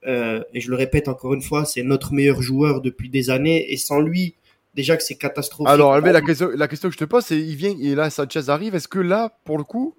euh, 0.06 0.44
et 0.54 0.60
je 0.60 0.70
le 0.70 0.76
répète 0.76 1.08
encore 1.08 1.34
une 1.34 1.42
fois, 1.42 1.64
c'est 1.64 1.82
notre 1.82 2.12
meilleur 2.12 2.42
joueur 2.42 2.82
depuis 2.82 3.08
des 3.08 3.30
années 3.30 3.72
et 3.72 3.78
sans 3.78 4.02
lui 4.02 4.36
déjà 4.76 4.98
que 4.98 5.04
c'est 5.04 5.16
catastrophique. 5.16 5.72
Alors, 5.72 5.98
la 6.02 6.22
question, 6.22 6.50
la 6.54 6.68
question 6.68 6.90
que 6.90 6.94
je 6.94 7.00
te 7.00 7.06
pose, 7.06 7.24
c'est 7.24 7.40
il 7.40 7.56
vient 7.56 7.74
et 7.82 7.96
là 7.96 8.10
Sanchez 8.10 8.50
arrive. 8.50 8.76
Est-ce 8.76 8.90
que 8.90 9.00
là, 9.00 9.38
pour 9.46 9.58
le 9.58 9.64
coup, 9.64 9.96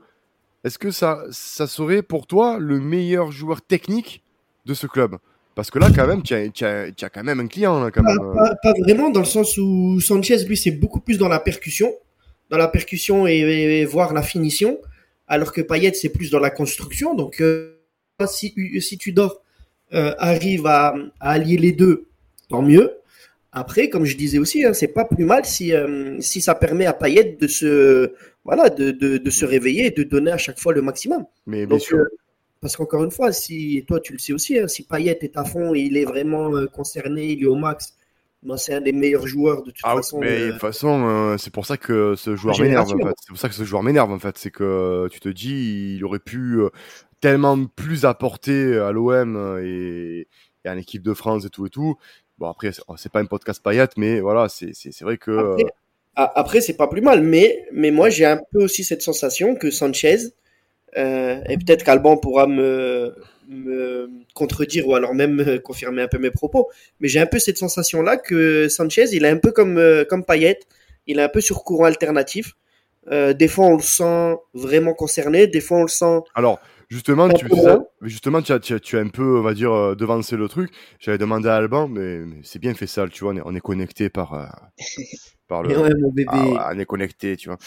est-ce 0.62 0.78
que 0.78 0.90
ça, 0.90 1.24
ça 1.30 1.66
serait 1.66 2.02
pour 2.02 2.26
toi 2.26 2.58
le 2.58 2.80
meilleur 2.80 3.32
joueur 3.32 3.62
technique 3.62 4.22
de 4.66 4.74
ce 4.74 4.86
club? 4.86 5.16
Parce 5.58 5.72
que 5.72 5.80
là, 5.80 5.88
quand 5.92 6.06
même, 6.06 6.22
tu 6.22 6.34
as, 6.34 6.92
as, 7.02 7.10
quand 7.10 7.24
même 7.24 7.40
un 7.40 7.48
client. 7.48 7.82
Là, 7.82 7.90
quand 7.90 8.04
pas, 8.04 8.14
même. 8.14 8.32
Pas, 8.62 8.72
vraiment, 8.78 9.10
dans 9.10 9.18
le 9.18 9.26
sens 9.26 9.58
où 9.58 10.00
Sanchez, 10.00 10.44
lui, 10.44 10.56
c'est 10.56 10.70
beaucoup 10.70 11.00
plus 11.00 11.18
dans 11.18 11.26
la 11.26 11.40
percussion, 11.40 11.92
dans 12.48 12.58
la 12.58 12.68
percussion 12.68 13.26
et, 13.26 13.84
voir 13.84 14.14
la 14.14 14.22
finition, 14.22 14.78
alors 15.26 15.52
que 15.52 15.60
Payet, 15.60 15.94
c'est 15.94 16.10
plus 16.10 16.30
dans 16.30 16.38
la 16.38 16.50
construction. 16.50 17.16
Donc, 17.16 17.40
euh, 17.40 17.74
si, 18.28 18.54
si 18.80 18.98
tu 18.98 19.10
dors, 19.10 19.42
euh, 19.94 20.14
arrive 20.18 20.64
à, 20.66 20.94
à 21.18 21.30
allier 21.32 21.56
les 21.56 21.72
deux, 21.72 22.06
tant 22.48 22.62
mieux. 22.62 22.92
Après, 23.50 23.88
comme 23.88 24.04
je 24.04 24.16
disais 24.16 24.38
aussi, 24.38 24.64
hein, 24.64 24.74
c'est 24.74 24.94
pas 24.94 25.06
plus 25.06 25.24
mal 25.24 25.44
si, 25.44 25.72
euh, 25.72 26.20
si 26.20 26.40
ça 26.40 26.54
permet 26.54 26.86
à 26.86 26.92
Payet 26.92 27.36
de 27.40 27.48
se, 27.48 28.12
voilà, 28.44 28.70
de, 28.70 28.92
de, 28.92 29.18
de, 29.18 29.30
se 29.30 29.44
réveiller 29.44 29.86
et 29.86 29.90
de 29.90 30.04
donner 30.04 30.30
à 30.30 30.38
chaque 30.38 30.60
fois 30.60 30.72
le 30.72 30.82
maximum. 30.82 31.24
Mais 31.48 31.66
bien 31.66 31.80
sûr. 31.80 32.04
Euh, 32.58 32.62
parce 32.62 32.76
qu'encore 32.76 33.04
une 33.04 33.10
fois, 33.10 33.32
si 33.32 33.84
toi 33.86 34.00
tu 34.00 34.12
le 34.12 34.18
sais 34.18 34.32
aussi, 34.32 34.58
hein, 34.58 34.68
si 34.68 34.82
Payet 34.84 35.18
est 35.22 35.36
à 35.36 35.44
fond 35.44 35.74
et 35.74 35.80
il 35.80 35.96
est 35.96 36.04
vraiment 36.04 36.54
euh, 36.54 36.66
concerné, 36.66 37.32
il 37.32 37.42
est 37.42 37.46
au 37.46 37.54
max, 37.54 37.94
ben, 38.42 38.56
c'est 38.56 38.74
un 38.74 38.80
des 38.80 38.92
meilleurs 38.92 39.26
joueurs 39.26 39.62
de 39.62 39.70
toute 39.70 39.80
ah, 39.84 39.96
façon. 39.96 40.20
Mais 40.20 40.46
de 40.46 40.50
toute 40.52 40.60
façon, 40.60 41.36
c'est 41.38 41.52
pour 41.52 41.66
ça 41.66 41.76
que 41.76 42.14
ce 42.16 42.36
joueur 42.36 42.58
m'énerve. 42.60 42.92
En 42.92 43.06
fait. 43.06 43.14
C'est 43.20 43.28
pour 43.28 43.38
ça 43.38 43.48
que 43.48 43.54
ce 43.54 43.64
joueur 43.64 43.82
m'énerve 43.82 44.12
en 44.12 44.18
fait. 44.18 44.38
C'est 44.38 44.50
que 44.50 45.08
tu 45.10 45.20
te 45.20 45.28
dis, 45.28 45.96
il 45.96 46.04
aurait 46.04 46.18
pu 46.18 46.60
tellement 47.20 47.66
plus 47.66 48.04
apporter 48.04 48.78
à 48.78 48.92
l'OM 48.92 49.58
et, 49.62 50.28
et 50.64 50.68
à 50.68 50.74
l'équipe 50.74 51.02
de 51.02 51.14
France 51.14 51.44
et 51.44 51.50
tout 51.50 51.66
et 51.66 51.70
tout. 51.70 51.96
Bon, 52.38 52.48
après, 52.48 52.70
c'est 52.96 53.12
pas 53.12 53.20
un 53.20 53.26
podcast 53.26 53.62
paillette, 53.62 53.96
mais 53.96 54.20
voilà, 54.20 54.48
c'est 54.48 55.00
vrai 55.00 55.18
que. 55.18 55.32
Après, 55.32 55.64
euh, 55.64 56.26
après 56.34 56.60
c'est 56.60 56.76
pas 56.76 56.86
plus 56.86 57.00
mal, 57.00 57.22
mais, 57.22 57.66
mais 57.72 57.90
moi, 57.90 58.10
j'ai 58.10 58.26
un 58.26 58.40
peu 58.52 58.62
aussi 58.62 58.84
cette 58.84 59.02
sensation 59.02 59.56
que 59.56 59.70
Sanchez, 59.70 60.18
euh, 60.96 61.40
et 61.48 61.56
peut-être 61.58 61.84
qu'Alban 61.84 62.16
pourra 62.16 62.46
me, 62.46 63.14
me 63.48 64.10
contredire 64.34 64.88
ou 64.88 64.94
alors 64.94 65.14
même 65.14 65.60
confirmer 65.60 66.02
un 66.02 66.08
peu 66.08 66.18
mes 66.18 66.30
propos, 66.30 66.68
mais 67.00 67.08
j'ai 67.08 67.20
un 67.20 67.26
peu 67.26 67.38
cette 67.38 67.58
sensation-là 67.58 68.16
que 68.16 68.68
Sanchez, 68.68 69.06
il 69.12 69.24
est 69.24 69.28
un 69.28 69.38
peu 69.38 69.52
comme, 69.52 69.78
euh, 69.78 70.04
comme 70.04 70.24
Payet, 70.24 70.60
il 71.06 71.18
est 71.18 71.22
un 71.22 71.28
peu 71.28 71.40
sur 71.40 71.64
courant 71.64 71.84
alternatif. 71.84 72.54
Euh, 73.10 73.32
des 73.32 73.48
fois, 73.48 73.66
on 73.66 73.76
le 73.76 73.82
sent 73.82 74.36
vraiment 74.52 74.92
concerné, 74.92 75.46
des 75.46 75.60
fois, 75.60 75.78
on 75.78 75.82
le 75.82 75.88
sent. 75.88 76.20
Alors, 76.34 76.60
Justement, 76.90 77.28
tu, 77.28 77.46
justement, 78.00 78.40
tu 78.40 78.50
as, 78.50 78.60
tu, 78.60 78.72
as, 78.72 78.80
tu 78.80 78.96
as 78.96 79.00
un 79.00 79.08
peu, 79.08 79.38
on 79.38 79.42
va 79.42 79.52
dire, 79.52 79.72
euh, 79.72 79.94
devancé 79.94 80.38
le 80.38 80.48
truc. 80.48 80.70
J'avais 80.98 81.18
demandé 81.18 81.46
à 81.46 81.56
Alban, 81.56 81.86
mais, 81.86 82.20
c'est 82.42 82.58
bien 82.58 82.72
fait 82.72 82.86
ça, 82.86 83.06
tu 83.08 83.24
vois, 83.24 83.34
on 83.34 83.36
est, 83.36 83.42
on 83.44 83.54
est 83.54 83.60
connecté 83.60 84.08
par, 84.08 84.32
euh, 84.32 84.46
par 85.48 85.62
le. 85.64 85.78
Ouais, 85.78 85.90
mon 86.00 86.10
bébé. 86.10 86.30
Ah, 86.32 86.70
on 86.74 86.78
est 86.78 86.86
connecté, 86.86 87.36
tu 87.36 87.50
vois. 87.50 87.58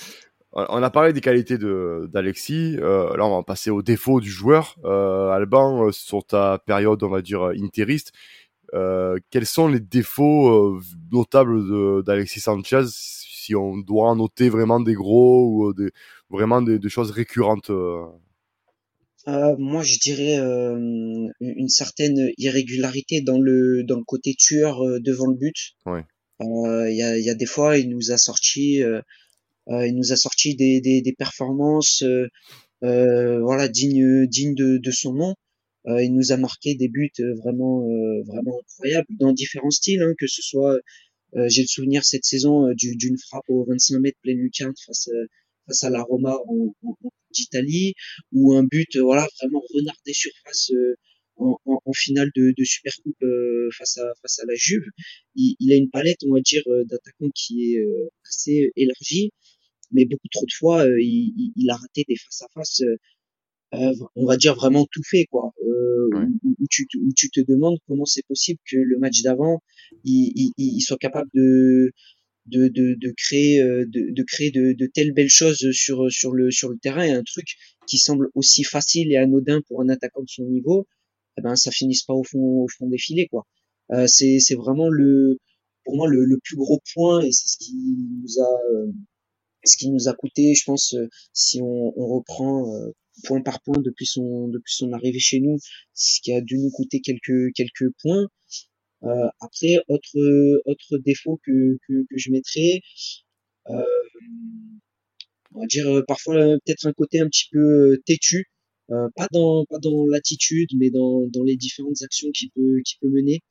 On 0.53 0.83
a 0.83 0.89
parlé 0.89 1.13
des 1.13 1.21
qualités 1.21 1.57
de 1.57 2.09
d'Alexis. 2.11 2.75
Euh, 2.79 3.15
là, 3.15 3.25
on 3.25 3.37
va 3.37 3.43
passer 3.43 3.69
aux 3.69 3.81
défauts 3.81 4.19
du 4.19 4.29
joueur. 4.29 4.75
Euh, 4.83 5.29
Alban, 5.29 5.87
euh, 5.87 5.91
sur 5.93 6.25
ta 6.25 6.61
période, 6.65 7.01
on 7.03 7.09
va 7.09 7.21
dire 7.21 7.43
interiste, 7.57 8.11
euh, 8.73 9.17
quels 9.29 9.45
sont 9.45 9.69
les 9.69 9.79
défauts 9.79 10.81
notables 11.11 12.03
d'Alexis 12.03 12.41
Sanchez 12.41 12.83
si 12.87 13.55
on 13.55 13.77
doit 13.77 14.09
en 14.09 14.17
noter 14.17 14.49
vraiment 14.49 14.79
des 14.81 14.93
gros 14.93 15.47
ou 15.47 15.73
des, 15.73 15.91
vraiment 16.29 16.61
des, 16.61 16.79
des 16.79 16.89
choses 16.89 17.11
récurrentes 17.11 17.71
moi, 19.27 19.83
je 19.83 19.99
dirais 19.99 20.37
une 20.39 21.69
certaine 21.69 22.31
irrégularité 22.39 23.21
dans 23.21 23.39
le 23.39 23.83
dans 23.83 23.97
le 23.97 24.03
côté 24.03 24.33
tueur 24.33 24.81
devant 24.99 25.27
le 25.27 25.37
but. 25.37 25.75
Ouais. 25.85 26.03
Il 26.39 26.95
y, 26.95 27.03
a, 27.03 27.19
y 27.19 27.29
a 27.29 27.35
des 27.35 27.45
fois, 27.45 27.77
il 27.77 27.89
nous 27.89 28.11
a 28.11 28.17
sorti, 28.17 28.81
il 29.67 29.95
nous 29.95 30.11
a 30.11 30.15
sorti 30.15 30.55
des, 30.55 30.81
des, 30.81 31.01
des 31.01 31.13
performances, 31.13 32.03
voilà, 32.81 33.67
dignes 33.67 34.25
digne 34.27 34.55
de, 34.55 34.77
de 34.77 34.91
son 34.91 35.13
nom. 35.13 35.35
il 35.85 36.13
nous 36.13 36.31
a 36.31 36.37
marqué 36.37 36.75
des 36.75 36.89
buts 36.89 37.11
vraiment 37.43 37.85
vraiment 38.25 38.59
incroyables 38.59 39.07
dans 39.19 39.33
différents 39.33 39.71
styles, 39.71 40.01
hein, 40.01 40.13
que 40.19 40.27
ce 40.27 40.41
soit, 40.41 40.77
j'ai 41.47 41.61
le 41.61 41.67
souvenir 41.67 42.03
cette 42.03 42.25
saison 42.25 42.67
d'une 42.75 43.17
frappe 43.17 43.49
au 43.49 43.65
25 43.65 43.99
mètres 43.99 44.19
pleine 44.21 44.37
lucarne 44.37 44.73
face 44.85 45.09
face 45.67 45.83
à 45.83 45.89
la 45.89 46.01
Roma 46.03 46.37
en, 46.47 46.73
en, 46.83 46.95
d'Italie 47.31 47.93
ou 48.31 48.53
un 48.53 48.63
but 48.63 48.95
euh, 48.95 49.03
voilà 49.03 49.27
vraiment 49.39 49.61
renardé 49.73 50.13
surface 50.13 50.71
euh, 50.71 50.95
en, 51.41 51.57
en, 51.65 51.81
en, 51.85 51.93
finale 51.93 52.31
de, 52.35 52.53
de 52.57 52.63
Supercoupe 52.63 53.21
euh, 53.23 53.69
face 53.77 53.97
à 53.97 54.13
face 54.21 54.39
à 54.39 54.45
la 54.47 54.55
Juve. 54.55 54.85
Il, 55.35 55.55
il, 55.59 55.73
a 55.73 55.75
une 55.75 55.89
palette, 55.89 56.19
on 56.27 56.33
va 56.33 56.41
dire, 56.41 56.63
d'attaquants 56.85 57.31
qui 57.35 57.73
est 57.73 57.83
assez 58.29 58.71
élargie, 58.75 59.31
mais 59.91 60.05
beaucoup 60.05 60.27
trop 60.31 60.45
de 60.45 60.53
fois, 60.53 60.85
il, 60.99 61.53
il, 61.55 61.69
a 61.69 61.75
raté 61.75 62.05
des 62.07 62.15
face 62.15 62.41
à 62.41 62.47
face. 62.53 62.81
on 64.15 64.25
va 64.25 64.37
dire 64.37 64.55
vraiment 64.55 64.85
tout 64.91 65.03
fait 65.03 65.25
quoi 65.25 65.53
où, 66.43 66.67
tu, 66.69 66.87
où 66.99 67.11
tu 67.15 67.29
te 67.29 67.41
demandes 67.41 67.77
comment 67.87 68.05
c'est 68.05 68.25
possible 68.27 68.59
que 68.69 68.77
le 68.77 68.97
match 68.97 69.21
d'avant 69.21 69.61
il, 70.03 70.51
il, 70.57 70.81
soit 70.81 70.97
capable 70.97 71.29
de 71.33 71.91
de, 72.47 72.67
de, 72.67 72.95
de 72.99 73.13
créer 73.15 73.61
euh, 73.61 73.85
de, 73.87 74.11
de 74.11 74.23
créer 74.23 74.51
de, 74.51 74.73
de, 74.73 74.85
telles 74.87 75.13
belles 75.13 75.29
choses 75.29 75.71
sur 75.71 76.11
sur 76.11 76.33
le 76.33 76.51
sur 76.51 76.69
le 76.69 76.77
terrain 76.77 77.07
un 77.13 77.23
truc 77.23 77.55
qui 77.87 77.97
semble 77.97 78.29
aussi 78.33 78.63
facile 78.63 79.11
et 79.11 79.17
anodin 79.17 79.61
pour 79.67 79.81
un 79.81 79.89
attaquant 79.89 80.23
de 80.23 80.29
son 80.29 80.45
niveau 80.45 80.87
eh 81.37 81.41
ben 81.41 81.55
ça 81.55 81.71
finisse 81.71 82.03
pas 82.03 82.13
au 82.13 82.23
fond 82.23 82.63
au 82.63 82.67
fond 82.67 82.87
des 82.87 82.97
filets 82.97 83.27
quoi. 83.27 83.45
Euh, 83.91 84.05
c'est 84.07 84.39
c'est 84.39 84.55
vraiment 84.55 84.89
le 84.89 85.37
pour 85.85 85.95
moi 85.95 86.07
le, 86.07 86.23
le 86.25 86.37
plus 86.43 86.55
gros 86.57 86.81
point 86.93 87.21
et 87.21 87.31
c'est 87.31 87.47
ce 87.47 87.57
qui 87.57 87.73
nous 87.75 88.41
a 88.43 88.59
euh, 88.73 88.91
ce 89.65 89.77
qui 89.77 89.89
nous 89.91 90.07
a 90.09 90.13
coûté 90.13 90.53
je 90.55 90.63
pense 90.65 90.93
euh, 90.93 91.07
si 91.33 91.61
on, 91.61 91.93
on 91.97 92.07
reprend 92.07 92.65
point 93.25 93.41
par 93.41 93.61
point 93.61 93.79
depuis 93.81 94.05
son 94.05 94.47
depuis 94.47 94.73
son 94.73 94.93
arrivée 94.93 95.19
chez 95.19 95.39
nous 95.39 95.57
ce 95.93 96.19
qui 96.21 96.33
a 96.33 96.41
dû 96.41 96.57
nous 96.57 96.71
coûter 96.71 97.01
quelques 97.01 97.53
quelques 97.55 97.89
points. 98.01 98.27
Euh, 99.03 99.27
après, 99.39 99.77
autre 99.87 100.61
autre 100.65 100.97
défaut 100.99 101.39
que, 101.43 101.77
que, 101.87 101.93
que 102.07 102.17
je 102.17 102.31
mettrais, 102.31 102.81
euh, 103.69 103.83
on 105.55 105.61
va 105.61 105.65
dire 105.67 105.87
euh, 105.87 106.03
parfois 106.07 106.35
peut-être 106.35 106.85
un 106.87 106.93
côté 106.93 107.19
un 107.19 107.27
petit 107.27 107.47
peu 107.51 107.99
têtu, 108.05 108.45
pas 109.15 109.27
dans 109.31 109.65
pas 109.65 109.79
dans 109.79 110.05
l'attitude, 110.07 110.69
mais 110.79 110.89
dans 110.89 111.27
dans 111.27 111.43
les 111.43 111.57
différentes 111.57 112.01
actions 112.03 112.29
qu'il 112.31 112.49
peut 112.51 112.81
qu'il 112.85 112.97
peut 113.01 113.09
mener. 113.09 113.41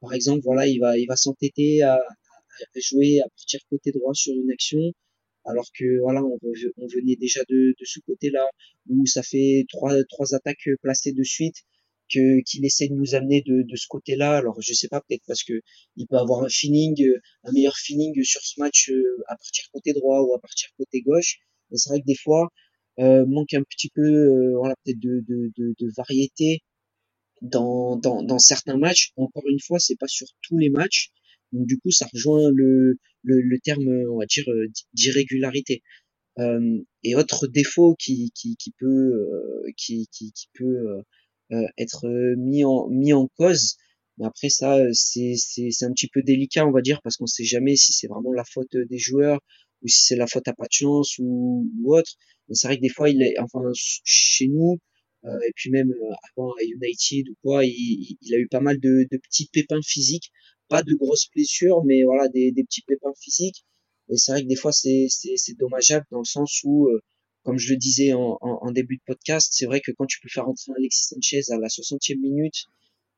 Par 0.00 0.12
exemple, 0.14 0.42
voilà, 0.44 0.66
il 0.68 0.78
va 0.80 0.98
il 0.98 1.06
va 1.06 1.16
s'entêter 1.16 1.82
à, 1.82 1.94
à 1.96 2.80
jouer 2.80 3.20
à 3.20 3.28
partir 3.28 3.60
côté 3.70 3.92
droit 3.92 4.14
sur 4.14 4.34
une 4.34 4.50
action, 4.50 4.80
alors 5.44 5.68
que 5.78 6.00
voilà, 6.00 6.22
on, 6.24 6.38
on 6.82 6.86
venait 6.86 7.16
déjà 7.16 7.42
de, 7.48 7.74
de 7.80 7.84
ce 7.84 8.00
côté-là 8.00 8.46
où 8.88 9.06
ça 9.06 9.22
fait 9.22 9.66
trois 9.68 9.94
trois 10.08 10.34
attaques 10.34 10.68
placées 10.82 11.12
de 11.12 11.22
suite 11.22 11.56
que 12.12 12.40
qu'il 12.42 12.64
essaie 12.64 12.88
de 12.88 12.94
nous 12.94 13.14
amener 13.14 13.42
de, 13.42 13.62
de 13.62 13.76
ce 13.76 13.86
côté-là. 13.88 14.36
Alors 14.38 14.56
je 14.60 14.72
sais 14.72 14.88
pas, 14.88 15.00
peut-être 15.02 15.24
parce 15.26 15.44
que 15.44 15.60
il 15.96 16.06
peut 16.06 16.16
avoir 16.16 16.42
un 16.44 16.48
feeling, 16.48 16.96
un 17.44 17.52
meilleur 17.52 17.76
feeling 17.76 18.14
sur 18.24 18.40
ce 18.42 18.58
match 18.60 18.90
euh, 18.90 19.22
à 19.28 19.36
partir 19.36 19.64
côté 19.72 19.92
droit 19.92 20.20
ou 20.22 20.34
à 20.34 20.40
partir 20.40 20.68
côté 20.78 21.02
gauche. 21.02 21.38
Mais 21.70 21.76
c'est 21.76 21.90
vrai 21.90 22.00
que 22.00 22.06
des 22.06 22.16
fois 22.16 22.44
euh, 22.44 22.48
manque 22.98 23.54
un 23.54 23.62
petit 23.62 23.90
peu, 23.94 24.02
euh, 24.02 24.56
voilà, 24.58 24.74
peut-être 24.84 24.98
de, 25.00 25.24
de, 25.26 25.50
de, 25.56 25.74
de, 25.78 25.90
variété 25.96 26.62
dans, 27.42 27.96
dans, 27.96 28.22
dans 28.22 28.38
certains 28.38 28.76
matchs. 28.76 29.12
Encore 29.16 29.44
une 29.48 29.60
fois, 29.60 29.78
c'est 29.78 29.96
pas 29.96 30.08
sur 30.08 30.26
tous 30.42 30.58
les 30.58 30.70
matchs. 30.70 31.10
Donc 31.52 31.66
du 31.66 31.78
coup, 31.78 31.90
ça 31.90 32.06
rejoint 32.12 32.50
le, 32.54 32.98
le, 33.22 33.40
le 33.40 33.58
terme, 33.60 33.88
on 34.10 34.18
va 34.18 34.26
dire, 34.26 34.44
d'irrégularité. 34.94 35.82
et 37.04 37.14
autre 37.14 37.46
défaut 37.46 37.94
qui, 37.98 38.30
qui, 38.34 38.56
qui 38.56 38.72
peut, 38.78 39.26
qui, 39.76 40.08
qui, 40.12 40.32
qui 40.32 40.48
peut 40.54 41.02
être 41.78 42.06
mis 42.36 42.64
en, 42.64 42.88
mis 42.88 43.12
en 43.12 43.28
cause, 43.36 43.76
mais 44.18 44.26
après 44.26 44.48
ça, 44.48 44.78
c'est, 44.92 45.34
c'est, 45.36 45.70
c'est 45.70 45.84
un 45.86 45.92
petit 45.92 46.08
peu 46.08 46.22
délicat, 46.22 46.66
on 46.66 46.72
va 46.72 46.82
dire, 46.82 47.00
parce 47.02 47.16
qu'on 47.16 47.26
sait 47.26 47.44
jamais 47.44 47.76
si 47.76 47.92
c'est 47.92 48.08
vraiment 48.08 48.32
la 48.32 48.44
faute 48.44 48.76
des 48.76 48.98
joueurs 48.98 49.40
ou 49.82 49.88
si 49.88 50.04
c'est 50.04 50.16
la 50.16 50.26
faute 50.26 50.48
à 50.48 50.54
pas 50.54 50.66
de 50.66 50.72
chance 50.72 51.16
ou, 51.18 51.68
ou 51.82 51.96
autre. 51.96 52.12
C'est 52.52 52.66
vrai 52.66 52.76
que 52.76 52.82
des 52.82 52.88
fois, 52.88 53.10
il 53.10 53.22
est, 53.22 53.38
enfin, 53.38 53.60
chez 53.74 54.48
nous, 54.48 54.78
euh, 55.24 55.38
et 55.46 55.52
puis 55.54 55.70
même 55.70 55.90
euh, 55.90 56.14
avant 56.30 56.52
à 56.52 56.62
United 56.62 57.28
ou 57.28 57.34
quoi, 57.42 57.64
il, 57.64 58.16
il, 58.20 58.34
a 58.34 58.38
eu 58.38 58.48
pas 58.48 58.60
mal 58.60 58.78
de, 58.80 59.06
de, 59.10 59.18
petits 59.18 59.48
pépins 59.52 59.80
physiques, 59.84 60.30
pas 60.68 60.82
de 60.82 60.94
grosses 60.94 61.28
blessures, 61.34 61.84
mais 61.84 62.04
voilà, 62.04 62.28
des, 62.28 62.52
des 62.52 62.64
petits 62.64 62.82
pépins 62.82 63.12
physiques. 63.20 63.64
Et 64.10 64.16
c'est 64.16 64.32
vrai 64.32 64.42
que 64.42 64.48
des 64.48 64.56
fois, 64.56 64.72
c'est, 64.72 65.06
c'est, 65.10 65.54
dommageable 65.58 66.06
dans 66.10 66.20
le 66.20 66.24
sens 66.24 66.60
où, 66.64 66.86
euh, 66.88 67.00
comme 67.42 67.58
je 67.58 67.72
le 67.72 67.76
disais 67.76 68.12
en, 68.12 68.38
en, 68.40 68.58
en, 68.62 68.70
début 68.72 68.96
de 68.96 69.02
podcast, 69.06 69.50
c'est 69.52 69.66
vrai 69.66 69.80
que 69.80 69.90
quand 69.92 70.06
tu 70.06 70.20
peux 70.20 70.28
faire 70.28 70.48
entrer 70.48 70.72
Alexis 70.76 71.08
Sanchez 71.08 71.42
à 71.50 71.58
la 71.58 71.68
60e 71.68 72.18
minute, 72.20 72.66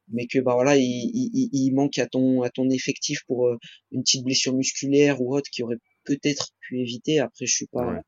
mais 0.09 0.27
que 0.27 0.41
bah 0.41 0.55
voilà, 0.55 0.77
il, 0.77 0.83
il, 0.83 1.51
il, 1.53 1.73
manque 1.73 1.99
à 1.99 2.07
ton 2.09 2.43
à 2.43 2.51
ton 2.51 2.69
effectif 2.71 3.21
pour 3.27 3.49
une 3.93 4.03
petite 4.03 4.25
blessure 4.25 4.55
musculaire 4.57 5.21
ou 5.21 5.37
autre 5.37 5.49
qui 5.53 5.63
aurait 5.63 5.77
peut-être 6.05 6.51
pu 6.61 6.81
éviter. 6.81 7.21
Après, 7.21 7.47
je 7.47 7.55
suis 7.55 7.67
pas, 7.67 8.01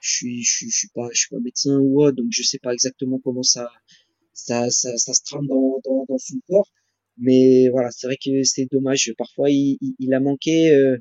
je 0.00 0.10
suis, 0.10 0.42
je 0.42 0.50
suis, 0.50 0.70
je 0.70 0.76
suis 0.76 0.88
pas, 0.88 1.08
je 1.12 1.20
suis 1.20 1.28
pas 1.30 1.40
médecin 1.40 1.78
ou 1.78 2.02
autre, 2.02 2.16
donc 2.16 2.28
je 2.30 2.42
sais 2.42 2.58
pas 2.58 2.72
exactement 2.72 3.20
comment 3.22 3.42
ça, 3.42 3.70
ça, 4.32 4.70
ça, 4.70 4.96
ça 4.96 5.12
se 5.14 5.22
trame 5.24 5.46
dans, 5.46 5.80
dans, 5.84 6.04
dans 6.08 6.18
son 6.18 6.38
corps. 6.48 6.70
Mais 7.18 7.68
voilà, 7.70 7.90
c'est 7.90 8.06
vrai 8.06 8.16
que 8.16 8.42
c'est 8.44 8.66
dommage. 8.70 9.12
Parfois, 9.18 9.50
il, 9.50 9.78
il, 9.98 10.14
a 10.14 10.20
manqué, 10.20 10.70
euh, 10.70 10.96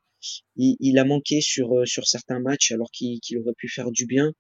il, 0.58 0.76
il, 0.80 0.98
a 1.00 1.06
manqué 1.06 1.40
sur 1.42 1.80
euh, 1.80 1.86
sur 1.86 2.08
certains 2.08 2.40
matchs 2.40 2.72
alors 2.72 2.92
qu'il 2.92 3.20
qu'il 3.22 3.38
aurait 3.40 3.54
pu 3.58 3.70
faire 3.70 3.92
du 3.92 4.06
bien. 4.06 4.34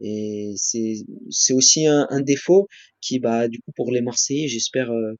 Et 0.00 0.54
c'est 0.56 0.94
c'est 1.30 1.52
aussi 1.52 1.86
un, 1.86 2.06
un, 2.10 2.20
défaut 2.20 2.68
qui 3.00 3.18
bah 3.20 3.48
du 3.48 3.60
coup 3.60 3.72
pour 3.76 3.92
les 3.92 4.00
Marseillais, 4.00 4.48
j'espère 4.48 4.90
euh, 4.92 5.14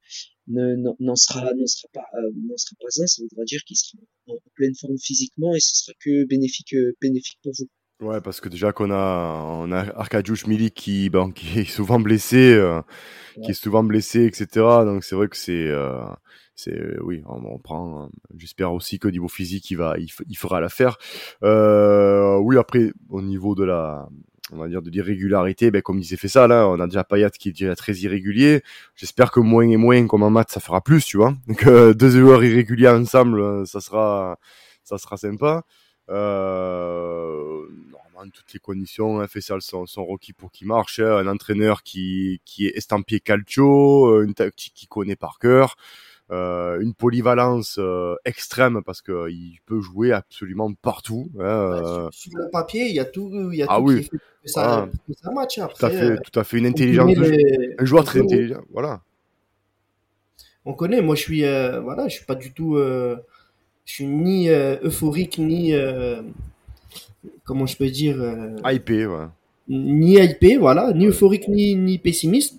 n'en 0.47 1.17
sera 1.17 1.41
sera 1.67 1.89
pas 1.93 2.07
euh, 2.19 2.57
sera 2.57 2.77
pas 2.81 3.03
un. 3.03 3.07
Ça 3.07 3.23
voudra 3.23 3.45
dire 3.45 3.61
qu'il 3.65 3.77
sera 3.77 4.03
en, 4.29 4.37
pleine 4.55 4.75
forme 4.75 4.99
physiquement 4.99 5.55
et 5.55 5.61
ce 5.61 5.85
sera 5.85 5.95
que 6.01 6.27
bénéfique 6.27 6.75
bénéfique 7.01 7.39
pour 7.43 7.53
vous. 7.59 7.69
Ouais, 8.01 8.21
parce 8.21 8.41
que 8.41 8.49
déjà 8.49 8.73
qu'on 8.73 8.91
a, 8.91 9.45
on 9.61 9.71
a 9.71 9.85
Arkadiusz 9.97 10.47
Milik 10.49 10.75
qui, 10.75 11.09
ben, 11.11 11.31
qui 11.31 11.61
est 11.61 11.65
souvent 11.65 12.01
blessé, 12.01 12.53
euh, 12.53 12.83
qui 13.43 13.53
est 13.53 13.55
souvent 13.55 13.85
blessé, 13.85 14.25
etc. 14.25 14.47
Donc 14.85 15.05
c'est 15.05 15.15
vrai 15.15 15.29
que 15.29 15.37
c'est, 15.37 15.69
euh, 15.69 16.03
c'est, 16.57 16.77
oui, 17.01 17.23
on, 17.27 17.45
on 17.47 17.59
prend. 17.59 18.11
J'espère 18.37 18.73
aussi 18.73 18.99
qu'au 18.99 19.11
niveau 19.13 19.29
physique, 19.29 19.71
il 19.71 19.77
va, 19.77 19.95
il, 19.99 20.09
il 20.29 20.37
fera 20.37 20.61
l'affaire. 20.61 20.99
Euh, 21.45 22.37
oui, 22.39 22.59
après, 22.59 22.93
au 23.11 23.23
niveau 23.23 23.55
de 23.55 23.65
la, 23.65 24.09
on 24.53 24.59
va 24.59 24.69
dire 24.69 24.83
de 24.83 24.91
l'irrégularité, 24.91 25.71
ben 25.71 25.81
comme 25.83 25.99
disait 25.99 26.17
fait 26.17 26.29
ça 26.29 26.47
là, 26.47 26.69
on 26.69 26.79
a 26.79 26.87
déjà 26.87 27.05
Payat 27.05 27.31
qui 27.31 27.49
est 27.49 27.53
déjà 27.53 27.75
très 27.75 27.95
irrégulier. 27.95 28.63
J'espère 28.95 29.31
que 29.31 29.41
moins 29.41 29.69
et 29.69 29.77
moins, 29.77 30.07
comme 30.07 30.23
en 30.23 30.31
maths, 30.31 30.51
ça 30.51 30.61
fera 30.61 30.81
plus, 30.81 31.05
tu 31.05 31.17
vois. 31.17 31.35
Donc 31.49 31.67
euh, 31.67 31.95
deux 31.95 32.11
joueurs 32.11 32.45
irréguliers 32.45 32.89
ensemble, 32.89 33.67
ça 33.67 33.81
sera, 33.81 34.39
ça 34.83 34.99
sera 34.99 35.17
sympa. 35.17 35.65
Euh, 36.11 37.63
normalement, 37.91 38.31
toutes 38.33 38.53
les 38.53 38.61
conditions, 38.61 39.21
hein, 39.21 39.27
Fessal 39.27 39.63
sont, 39.63 39.87
sont 39.87 40.05
requis 40.05 40.33
pour 40.35 40.51
qu'il 40.53 40.67
marche. 40.67 41.01
Hein. 41.01 41.17
un 41.17 41.27
entraîneur 41.27 41.83
qui, 41.83 42.41
qui 42.45 42.67
est 42.67 42.77
estampillé 42.77 43.21
calcio, 43.21 44.07
euh, 44.09 44.25
une 44.25 44.35
tactique 44.35 44.75
qu'il 44.75 44.89
connaît 44.89 45.17
par 45.17 45.39
cœur, 45.39 45.77
euh, 46.35 46.81
une 46.81 46.95
polyvalence 46.95 47.77
euh, 47.79 48.15
extrême 48.25 48.83
parce 48.85 49.03
que 49.03 49.31
il 49.31 49.59
peut 49.67 49.81
jouer 49.81 50.13
absolument 50.13 50.73
partout. 50.75 51.31
Hein, 51.39 51.43
euh. 51.43 52.09
sur, 52.11 52.33
sur, 52.33 52.39
le 52.39 52.51
papier, 52.51 52.89
il 52.89 52.95
y 52.95 53.01
a 53.01 53.05
tout, 53.05 53.31
il 53.53 53.59
y 53.59 53.63
a 53.63 53.67
ah 53.69 53.79
tout 53.79 53.85
oui. 53.85 54.03
qui 54.03 54.11
fait 54.11 54.17
que 54.17 54.51
ça, 54.51 54.75
ah. 54.75 54.89
que 55.07 55.15
ça 55.15 55.31
match. 55.31 55.59
Après, 55.59 55.79
tout 55.79 55.87
à 55.87 55.91
fait, 55.91 56.17
tout 56.17 56.41
à 56.41 56.45
fait 56.45 56.59
une 56.59 56.67
intelligence, 56.67 57.17
les... 57.17 57.75
un 57.79 57.85
joueur 57.85 58.05
très 58.05 58.21
intelligent. 58.21 58.63
Voilà. 58.73 59.01
On 60.65 60.75
connaît. 60.75 61.03
Moi, 61.03 61.15
je 61.15 61.21
suis, 61.21 61.41
voilà, 61.43 62.09
je 62.09 62.17
suis 62.17 62.25
pas 62.25 62.35
du 62.35 62.53
tout. 62.53 62.77
Je 62.77 63.93
suis 63.93 64.07
ni 64.07 64.49
euphorique 64.49 65.39
ni 65.39 65.75
comment 67.45 67.67
je 67.67 67.77
peux 67.77 67.89
dire 67.89 68.17
euh, 68.21 68.57
hypé 68.65 69.07
ouais. 69.07 69.27
ni 69.69 70.15
hypé 70.15 70.57
voilà 70.57 70.93
ni 70.93 71.07
euphorique 71.07 71.49
ni, 71.49 71.75
ni 71.77 71.99
pessimiste 71.99 72.59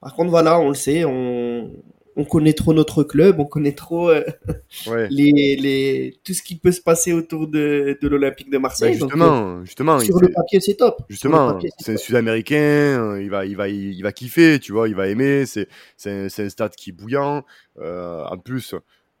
par 0.00 0.14
contre 0.14 0.30
voilà 0.30 0.60
on 0.60 0.68
le 0.68 0.74
sait 0.74 1.04
on, 1.04 1.70
on 2.18 2.24
connaît 2.24 2.52
trop 2.52 2.74
notre 2.74 3.02
club 3.04 3.40
on 3.40 3.46
connaît 3.46 3.72
trop 3.72 4.10
euh, 4.10 4.22
ouais. 4.86 5.08
les, 5.10 5.56
les 5.56 6.20
tout 6.24 6.34
ce 6.34 6.42
qui 6.42 6.56
peut 6.56 6.72
se 6.72 6.82
passer 6.82 7.12
autour 7.12 7.48
de, 7.48 7.96
de 8.00 8.08
l'Olympique 8.08 8.50
de 8.50 8.58
Marseille 8.58 8.98
ben 8.98 9.08
justement 9.08 9.54
donc, 9.56 9.64
justement 9.64 10.00
sur 10.00 10.20
le 10.20 10.28
papier 10.28 10.60
c'est 10.60 10.74
top 10.74 11.02
justement 11.08 11.58
c'est 11.78 11.94
un 11.94 11.96
sud-américain 11.96 13.18
il 13.18 13.30
va 13.30 13.46
il 13.46 13.56
va 13.56 13.68
il, 13.68 14.02
va 14.02 14.12
kiffer 14.12 14.58
tu 14.58 14.72
vois 14.72 14.88
il 14.88 14.94
va 14.94 15.08
aimer 15.08 15.46
c'est 15.46 15.68
c'est 15.96 16.40
un 16.40 16.48
stade 16.48 16.74
qui 16.74 16.90
est 16.90 16.92
bouillant 16.92 17.44
euh, 17.78 18.24
en 18.24 18.36
plus 18.36 18.74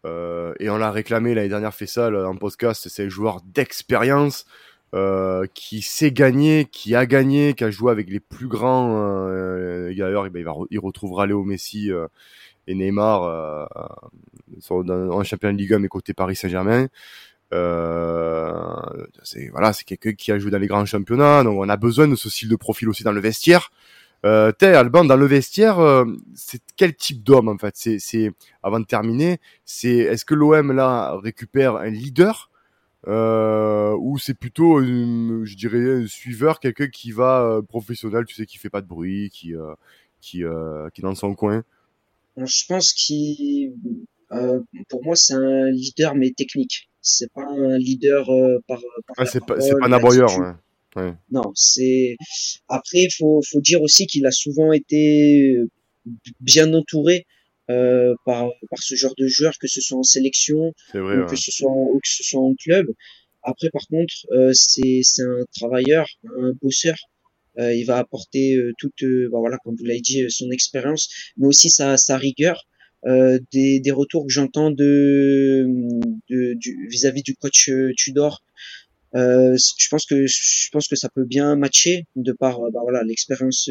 euh, 0.04 0.52
et 0.60 0.70
on 0.70 0.76
l'a 0.78 0.90
réclamé 0.90 1.34
l'année 1.34 1.48
dernière, 1.48 1.74
fait 1.74 1.86
ça 1.86 2.08
en 2.08 2.36
podcast. 2.36 2.88
C'est 2.88 3.04
un 3.04 3.08
joueur 3.08 3.40
d'expérience 3.44 4.46
euh, 4.94 5.46
qui 5.52 5.82
sait 5.82 6.12
gagner, 6.12 6.64
qui 6.64 6.94
a 6.94 7.04
gagné, 7.04 7.52
qui 7.52 7.62
a 7.62 7.70
joué 7.70 7.92
avec 7.92 8.08
les 8.08 8.20
plus 8.20 8.48
grands. 8.48 9.28
Euh, 9.28 9.92
D'ailleurs, 9.94 10.26
il, 10.26 10.44
va, 10.44 10.54
il 10.70 10.78
retrouvera 10.78 11.26
Léo 11.26 11.44
Messi 11.44 11.92
euh, 11.92 12.06
et 12.68 12.74
Neymar 12.74 13.22
euh, 13.24 13.66
en 14.70 15.24
champion 15.24 15.52
de 15.52 15.58
Ligue 15.58 15.74
1, 15.74 15.78
mais 15.80 15.88
côté 15.88 16.14
Paris 16.14 16.36
Saint-Germain. 16.36 16.88
Euh, 17.52 18.52
c'est 19.22 19.48
voilà, 19.48 19.72
c'est 19.72 19.84
quelqu'un 19.84 20.12
qui 20.12 20.30
a 20.32 20.38
joué 20.38 20.50
dans 20.50 20.58
les 20.58 20.66
grands 20.66 20.84
championnats, 20.84 21.42
donc 21.42 21.58
on 21.58 21.68
a 21.68 21.76
besoin 21.76 22.06
de 22.06 22.14
ce 22.14 22.28
style 22.28 22.48
de 22.48 22.56
profil 22.56 22.88
aussi 22.88 23.02
dans 23.02 23.12
le 23.12 23.20
vestiaire. 23.20 23.70
Euh, 24.26 24.52
T'es 24.52 24.74
Alban 24.74 25.04
dans 25.04 25.16
le 25.16 25.26
vestiaire, 25.26 25.78
euh, 25.78 26.04
c'est 26.34 26.60
quel 26.76 26.94
type 26.94 27.22
d'homme 27.22 27.48
en 27.48 27.56
fait? 27.56 27.74
C'est, 27.76 27.98
c'est 27.98 28.32
avant 28.62 28.80
de 28.80 28.84
terminer, 28.84 29.40
c'est 29.64 29.96
est-ce 29.96 30.24
que 30.24 30.34
l'OM 30.34 30.72
là 30.72 31.18
récupère 31.22 31.76
un 31.76 31.90
leader? 31.90 32.50
Euh, 33.06 33.94
ou 33.98 34.18
c'est 34.18 34.34
plutôt, 34.34 34.82
je 34.82 35.56
dirais, 35.56 36.02
un 36.02 36.06
suiveur, 36.08 36.58
quelqu'un 36.60 36.88
qui 36.88 37.12
va 37.12 37.42
euh, 37.42 37.62
professionnel, 37.62 38.24
tu 38.26 38.34
sais, 38.34 38.44
qui 38.44 38.58
fait 38.58 38.70
pas 38.70 38.82
de 38.82 38.88
bruit, 38.88 39.30
qui 39.30 39.54
euh, 39.54 39.74
qui 40.20 40.38
qui 40.92 41.00
est 41.00 41.02
dans 41.02 41.14
son 41.14 41.34
coin? 41.34 41.62
Je 42.44 42.64
pense 42.68 42.92
qu'il, 42.92 43.72
pour 44.88 45.04
moi, 45.04 45.16
c'est 45.16 45.34
un 45.34 45.70
leader 45.70 46.14
mais 46.14 46.30
technique. 46.30 46.88
C'est 47.00 47.32
pas 47.32 47.44
un 47.44 47.78
leader 47.78 48.26
par. 48.66 48.80
par 49.06 49.16
ah, 49.18 49.26
c'est 49.26 49.44
pas, 49.44 49.56
un 49.82 49.92
aboyeur. 49.92 50.38
Ouais. 50.38 50.52
Ouais. 50.96 51.14
Non, 51.30 51.52
c'est 51.54 52.16
après 52.68 53.02
il 53.02 53.10
faut 53.16 53.40
faut 53.42 53.60
dire 53.60 53.82
aussi 53.82 54.06
qu'il 54.06 54.26
a 54.26 54.30
souvent 54.30 54.72
été 54.72 55.56
bien 56.40 56.72
entouré 56.72 57.26
euh, 57.70 58.14
par 58.24 58.48
par 58.70 58.78
ce 58.80 58.94
genre 58.94 59.14
de 59.18 59.26
joueurs 59.26 59.52
que 59.60 59.68
ce 59.68 59.80
soit 59.80 59.98
en 59.98 60.02
sélection 60.02 60.72
vrai, 60.94 61.18
ou 61.18 61.26
que 61.26 61.36
ce 61.36 61.50
soit 61.50 61.70
en, 61.70 61.90
ou 61.92 62.00
que 62.02 62.08
ce 62.08 62.22
soit 62.22 62.40
en 62.40 62.54
club. 62.54 62.86
Après 63.42 63.68
par 63.70 63.82
contre 63.88 64.14
euh, 64.32 64.52
c'est 64.54 65.02
un 65.20 65.44
travailleur, 65.54 66.06
un 66.24 66.52
bosseur. 66.62 66.96
Euh, 67.58 67.74
il 67.74 67.84
va 67.84 67.98
apporter 67.98 68.56
euh, 68.56 68.72
toute 68.78 69.04
bah 69.30 69.38
voilà 69.38 69.58
comme 69.64 69.76
vous 69.76 69.84
l'avez 69.84 70.00
dit 70.00 70.24
son 70.28 70.50
expérience, 70.50 71.08
mais 71.36 71.46
aussi 71.46 71.70
sa 71.70 71.96
sa 71.96 72.16
rigueur. 72.16 72.64
Des, 73.52 73.78
des 73.78 73.90
retours 73.92 74.26
que 74.26 74.32
j'entends 74.32 74.72
de, 74.72 75.64
de 76.28 76.54
du 76.54 76.88
vis-à-vis 76.90 77.20
-vis 77.20 77.24
du 77.24 77.36
coach 77.36 77.70
Tudor 77.96 78.42
euh, 79.14 79.56
je 79.78 79.88
pense 79.88 80.04
que 80.04 80.26
je 80.26 80.68
pense 80.70 80.86
que 80.86 80.96
ça 80.96 81.08
peut 81.08 81.24
bien 81.24 81.56
matcher 81.56 82.04
de 82.16 82.32
par 82.32 82.60
bah, 82.70 82.80
voilà 82.82 83.02
l'expérience 83.02 83.70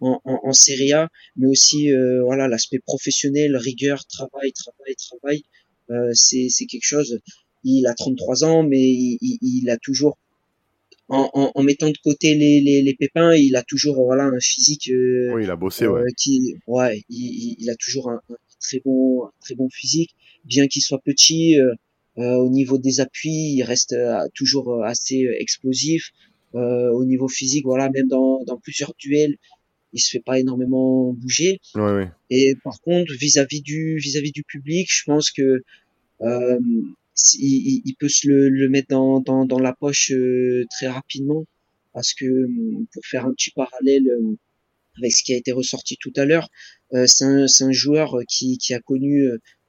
en, 0.00 0.20
en, 0.24 0.40
en, 0.44 0.52
Serie 0.52 0.92
A, 0.92 1.08
mais 1.36 1.48
aussi 1.48 1.92
euh, 1.92 2.22
voilà 2.22 2.46
l'aspect 2.46 2.78
professionnel, 2.78 3.56
rigueur, 3.56 4.04
travail, 4.06 4.52
travail, 4.52 4.94
travail. 4.96 5.42
Euh, 5.90 6.10
c'est 6.14 6.48
c'est 6.48 6.66
quelque 6.66 6.86
chose. 6.86 7.18
Il 7.64 7.86
a 7.88 7.94
33 7.94 8.44
ans, 8.44 8.62
mais 8.62 8.80
il, 8.80 9.18
il, 9.20 9.38
il 9.42 9.70
a 9.70 9.76
toujours 9.78 10.16
en, 11.08 11.30
en, 11.32 11.52
en, 11.54 11.62
mettant 11.62 11.88
de 11.88 11.98
côté 12.02 12.34
les, 12.34 12.60
les, 12.60 12.82
les, 12.82 12.94
pépins, 12.94 13.34
il 13.34 13.56
a 13.56 13.62
toujours 13.62 13.96
voilà 14.04 14.24
un 14.24 14.40
physique. 14.40 14.90
Euh, 14.90 15.32
oui, 15.34 15.44
il 15.44 15.50
a 15.50 15.56
bossé, 15.56 15.86
ouais. 15.86 16.02
Qui, 16.16 16.56
ouais, 16.66 17.02
il, 17.08 17.56
il, 17.58 17.70
a 17.70 17.76
toujours 17.76 18.10
un, 18.10 18.20
un, 18.30 18.36
très 18.60 18.80
bon, 18.84 19.24
un 19.24 19.30
très 19.40 19.54
bon 19.54 19.68
physique, 19.70 20.14
bien 20.44 20.66
qu'il 20.66 20.82
soit 20.82 21.00
petit. 21.00 21.58
Euh, 21.58 21.74
euh, 22.18 22.34
au 22.34 22.50
niveau 22.50 22.78
des 22.78 23.00
appuis, 23.00 23.54
il 23.54 23.62
reste 23.62 23.92
euh, 23.92 24.26
toujours 24.34 24.74
euh, 24.74 24.82
assez 24.82 25.28
explosif. 25.38 26.10
au 26.52 27.04
niveau 27.04 27.28
physique, 27.28 27.64
voilà, 27.64 27.90
même 27.90 28.08
dans, 28.08 28.42
dans 28.44 28.58
plusieurs 28.58 28.92
duels, 28.98 29.36
il 29.92 30.00
se 30.00 30.10
fait 30.10 30.22
pas 30.24 30.38
énormément 30.38 31.12
bouger. 31.12 31.60
Ouais, 31.74 31.92
ouais. 31.92 32.10
Et 32.30 32.56
par 32.64 32.80
contre, 32.80 33.12
vis-à-vis 33.14 33.62
du 33.62 33.98
vis-à-vis 33.98 34.32
du 34.32 34.42
public, 34.42 34.88
je 34.90 35.04
pense 35.04 35.30
que 35.30 35.62
euh, 36.22 36.58
il, 37.34 37.82
il, 37.84 37.94
peut 37.96 38.08
se 38.08 38.28
le, 38.28 38.48
le 38.48 38.68
mettre 38.68 38.88
dans, 38.88 39.20
dans, 39.20 39.44
dans, 39.44 39.58
la 39.58 39.72
poche 39.72 40.12
euh, 40.12 40.66
très 40.70 40.88
rapidement, 40.88 41.44
parce 41.92 42.14
que 42.14 42.26
pour 42.92 43.04
faire 43.04 43.26
un 43.26 43.32
petit 43.32 43.50
parallèle 43.50 44.08
euh, 44.08 44.36
avec 44.98 45.12
ce 45.12 45.22
qui 45.22 45.34
a 45.34 45.36
été 45.36 45.52
ressorti 45.52 45.96
tout 46.00 46.12
à 46.16 46.24
l'heure, 46.24 46.48
c'est 47.06 47.24
un, 47.24 47.46
un 47.60 47.72
joueur 47.72 48.16
qui, 48.28 48.58
qui 48.58 48.74
a 48.74 48.80
connu 48.80 49.28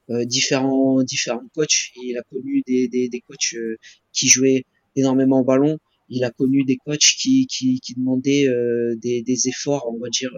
euh, 0.09 0.25
différents 0.25 1.03
différents 1.03 1.47
coachs. 1.53 1.91
il 2.01 2.17
a 2.17 2.23
connu 2.23 2.63
des, 2.65 2.87
des, 2.87 3.09
des 3.09 3.21
coachs 3.21 3.53
euh, 3.53 3.77
qui 4.11 4.27
jouaient 4.27 4.63
énormément 4.95 5.41
au 5.41 5.43
ballon 5.43 5.77
il 6.09 6.23
a 6.23 6.31
connu 6.31 6.63
des 6.63 6.77
coachs 6.77 7.15
qui, 7.19 7.47
qui, 7.47 7.79
qui 7.79 7.93
demandaient 7.93 8.47
euh, 8.47 8.95
des, 8.97 9.21
des, 9.21 9.47
efforts, 9.47 9.87
on 9.93 9.99
va 9.99 10.09
dire, 10.09 10.31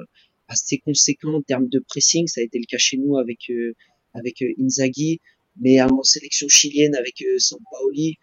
assez 0.48 0.78
conséquents 0.80 1.36
en 1.36 1.42
termes 1.42 1.70
de 1.70 1.80
pressing. 1.80 2.28
Ça 2.28 2.42
a 2.42 2.44
été 2.44 2.60
le 2.60 2.66
cas 2.66 2.78
chez 2.78 2.98
nous 2.98 3.18
avec, 3.18 3.50
euh, 3.50 3.74
avec 4.14 4.42
euh, 4.42 4.54
Inzaghi, 4.60 5.20
mais 5.60 5.82
en 5.82 6.04
sélection 6.04 6.48
chilienne 6.48 6.96
avec 6.96 7.24
Sampaoli, 7.38 8.18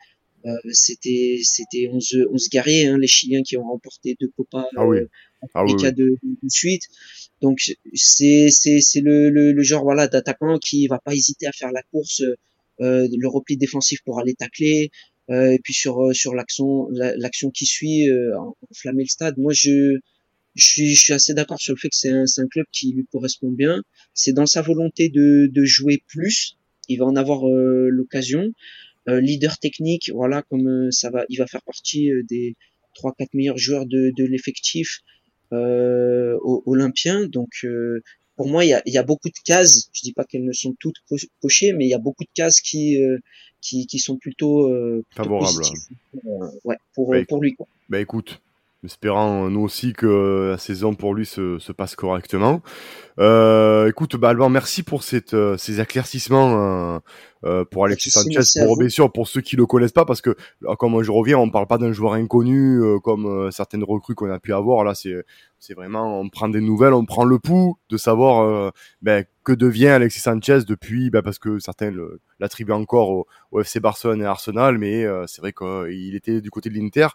euh, 0.46 0.56
c'était 0.70 1.40
c'était 1.42 1.88
11 1.92 2.26
11 2.30 2.48
guerriers 2.48 2.86
hein, 2.86 2.98
les 2.98 3.08
Chiliens 3.08 3.42
qui 3.42 3.56
ont 3.56 3.64
remporté 3.64 4.16
deux 4.20 4.28
Copas 4.36 4.68
ah 4.76 4.86
oui. 4.86 4.98
ah 5.52 5.64
oui, 5.64 5.74
de, 5.74 5.92
de, 5.92 6.48
suite 6.48 6.82
donc 7.42 7.58
c'est 7.92 8.48
c'est 8.48 8.78
c'est 8.80 9.00
le, 9.00 9.30
le, 9.30 9.50
le, 9.50 9.62
genre 9.64 9.82
voilà 9.82 10.06
d'attaquant 10.06 10.58
qui 10.58 10.86
va 10.86 11.00
pas 11.00 11.12
hésiter 11.12 11.48
à 11.48 11.52
faire 11.52 11.72
la 11.72 11.82
course 11.82 12.22
euh, 12.80 13.08
le 13.10 13.28
repli 13.28 13.56
défensif 13.56 14.00
pour 14.04 14.20
aller 14.20 14.34
tacler 14.34 14.92
euh, 15.30 15.50
et 15.50 15.58
puis 15.58 15.74
sur 15.74 16.02
euh, 16.02 16.12
sur 16.14 16.34
l'action 16.34 16.88
l'action 16.90 17.50
qui 17.50 17.66
suit 17.66 18.08
euh, 18.10 18.34
enflammer 18.70 19.02
le 19.02 19.08
stade. 19.08 19.36
Moi 19.38 19.52
je 19.52 19.98
je 20.54 20.64
suis, 20.64 20.94
je 20.94 21.00
suis 21.00 21.12
assez 21.12 21.34
d'accord 21.34 21.60
sur 21.60 21.74
le 21.74 21.78
fait 21.78 21.88
que 21.88 21.94
c'est 21.94 22.10
un, 22.10 22.24
un 22.24 22.46
club 22.48 22.66
qui 22.72 22.92
lui 22.92 23.06
correspond 23.12 23.50
bien. 23.50 23.82
C'est 24.14 24.32
dans 24.32 24.46
sa 24.46 24.62
volonté 24.62 25.08
de, 25.08 25.48
de 25.52 25.64
jouer 25.64 26.02
plus. 26.08 26.56
Il 26.88 26.98
va 26.98 27.06
en 27.06 27.16
avoir 27.16 27.46
l'occasion. 27.46 28.52
leader 29.06 29.58
technique, 29.58 30.10
voilà, 30.14 30.42
comme 30.42 30.90
ça 30.90 31.10
va, 31.10 31.24
il 31.28 31.38
va 31.38 31.46
faire 31.46 31.62
partie 31.62 32.10
des 32.28 32.56
trois 32.94 33.14
quatre 33.16 33.34
meilleurs 33.34 33.58
joueurs 33.58 33.86
de, 33.86 34.12
de 34.16 34.24
l'effectif 34.24 35.00
euh, 35.52 36.36
olympien. 36.42 37.26
Donc 37.26 37.66
pour 38.36 38.48
moi, 38.48 38.64
il 38.64 38.68
y 38.68 38.74
a, 38.74 38.82
y 38.86 38.98
a, 38.98 39.02
beaucoup 39.02 39.28
de 39.28 39.40
cases. 39.44 39.88
Je 39.92 40.02
dis 40.02 40.12
pas 40.12 40.24
qu'elles 40.24 40.44
ne 40.44 40.52
sont 40.52 40.74
toutes 40.78 40.96
cochées, 41.40 41.72
mais 41.72 41.86
il 41.86 41.90
y 41.90 41.94
a 41.94 41.98
beaucoup 41.98 42.24
de 42.24 42.30
cases 42.34 42.60
qui 42.60 42.98
qui, 43.60 43.86
qui 43.86 43.98
sont 43.98 44.16
plutôt, 44.16 44.68
euh, 44.68 45.04
favorables. 45.14 45.62
Euh, 46.14 46.48
ouais, 46.64 46.76
pour, 46.94 47.10
bah, 47.10 47.24
pour 47.26 47.42
lui. 47.42 47.54
Quoi. 47.54 47.66
Bah 47.88 48.00
écoute, 48.00 48.40
espérant 48.84 49.46
euh, 49.46 49.48
nous 49.50 49.60
aussi 49.60 49.92
que 49.92 50.50
la 50.50 50.58
saison 50.58 50.94
pour 50.94 51.14
lui 51.14 51.26
se, 51.26 51.58
se 51.58 51.72
passe 51.72 51.96
correctement. 51.96 52.62
Euh, 53.18 53.88
écoute, 53.88 54.16
bah 54.16 54.28
Alban, 54.28 54.48
merci 54.48 54.84
pour 54.84 55.02
cette, 55.02 55.34
euh, 55.34 55.56
ces 55.56 55.80
éclaircissements 55.80 57.00
euh, 57.44 57.64
pour 57.64 57.84
Alexis 57.84 58.10
Sanchez, 58.10 58.64
pour 58.64 58.78
bien 58.78 58.88
sûr 58.88 59.10
pour 59.10 59.26
ceux 59.26 59.40
qui 59.40 59.56
le 59.56 59.66
connaissent 59.66 59.92
pas, 59.92 60.04
parce 60.04 60.20
que 60.20 60.36
comme 60.78 61.02
je 61.02 61.10
reviens, 61.10 61.38
on 61.38 61.50
parle 61.50 61.66
pas 61.66 61.78
d'un 61.78 61.92
joueur 61.92 62.12
inconnu 62.12 62.80
comme 63.02 63.50
certaines 63.50 63.84
recrues 63.84 64.14
qu'on 64.14 64.30
a 64.30 64.38
pu 64.38 64.52
avoir. 64.52 64.84
Là, 64.84 64.94
c'est 64.94 65.14
c'est 65.58 65.74
vraiment 65.74 66.20
on 66.20 66.28
prend 66.28 66.48
des 66.48 66.60
nouvelles, 66.60 66.94
on 66.94 67.04
prend 67.04 67.24
le 67.24 67.38
pouls 67.38 67.76
de 67.90 67.96
savoir 67.96 68.72
ben, 69.02 69.24
que 69.48 69.52
devient 69.52 69.88
Alexis 69.88 70.20
Sanchez 70.20 70.60
depuis, 70.66 71.10
ben, 71.10 71.22
parce 71.22 71.38
que 71.38 71.58
certains 71.58 71.92
l'attribuent 72.38 72.72
encore 72.72 73.10
au, 73.10 73.26
au, 73.52 73.60
FC 73.60 73.80
Barcelone 73.80 74.22
et 74.22 74.26
Arsenal, 74.26 74.78
mais 74.78 75.04
c'est 75.26 75.40
vrai 75.40 75.52
qu'il 75.52 76.14
était 76.14 76.40
du 76.40 76.50
côté 76.50 76.70
de 76.70 76.74
l'Inter 76.74 77.08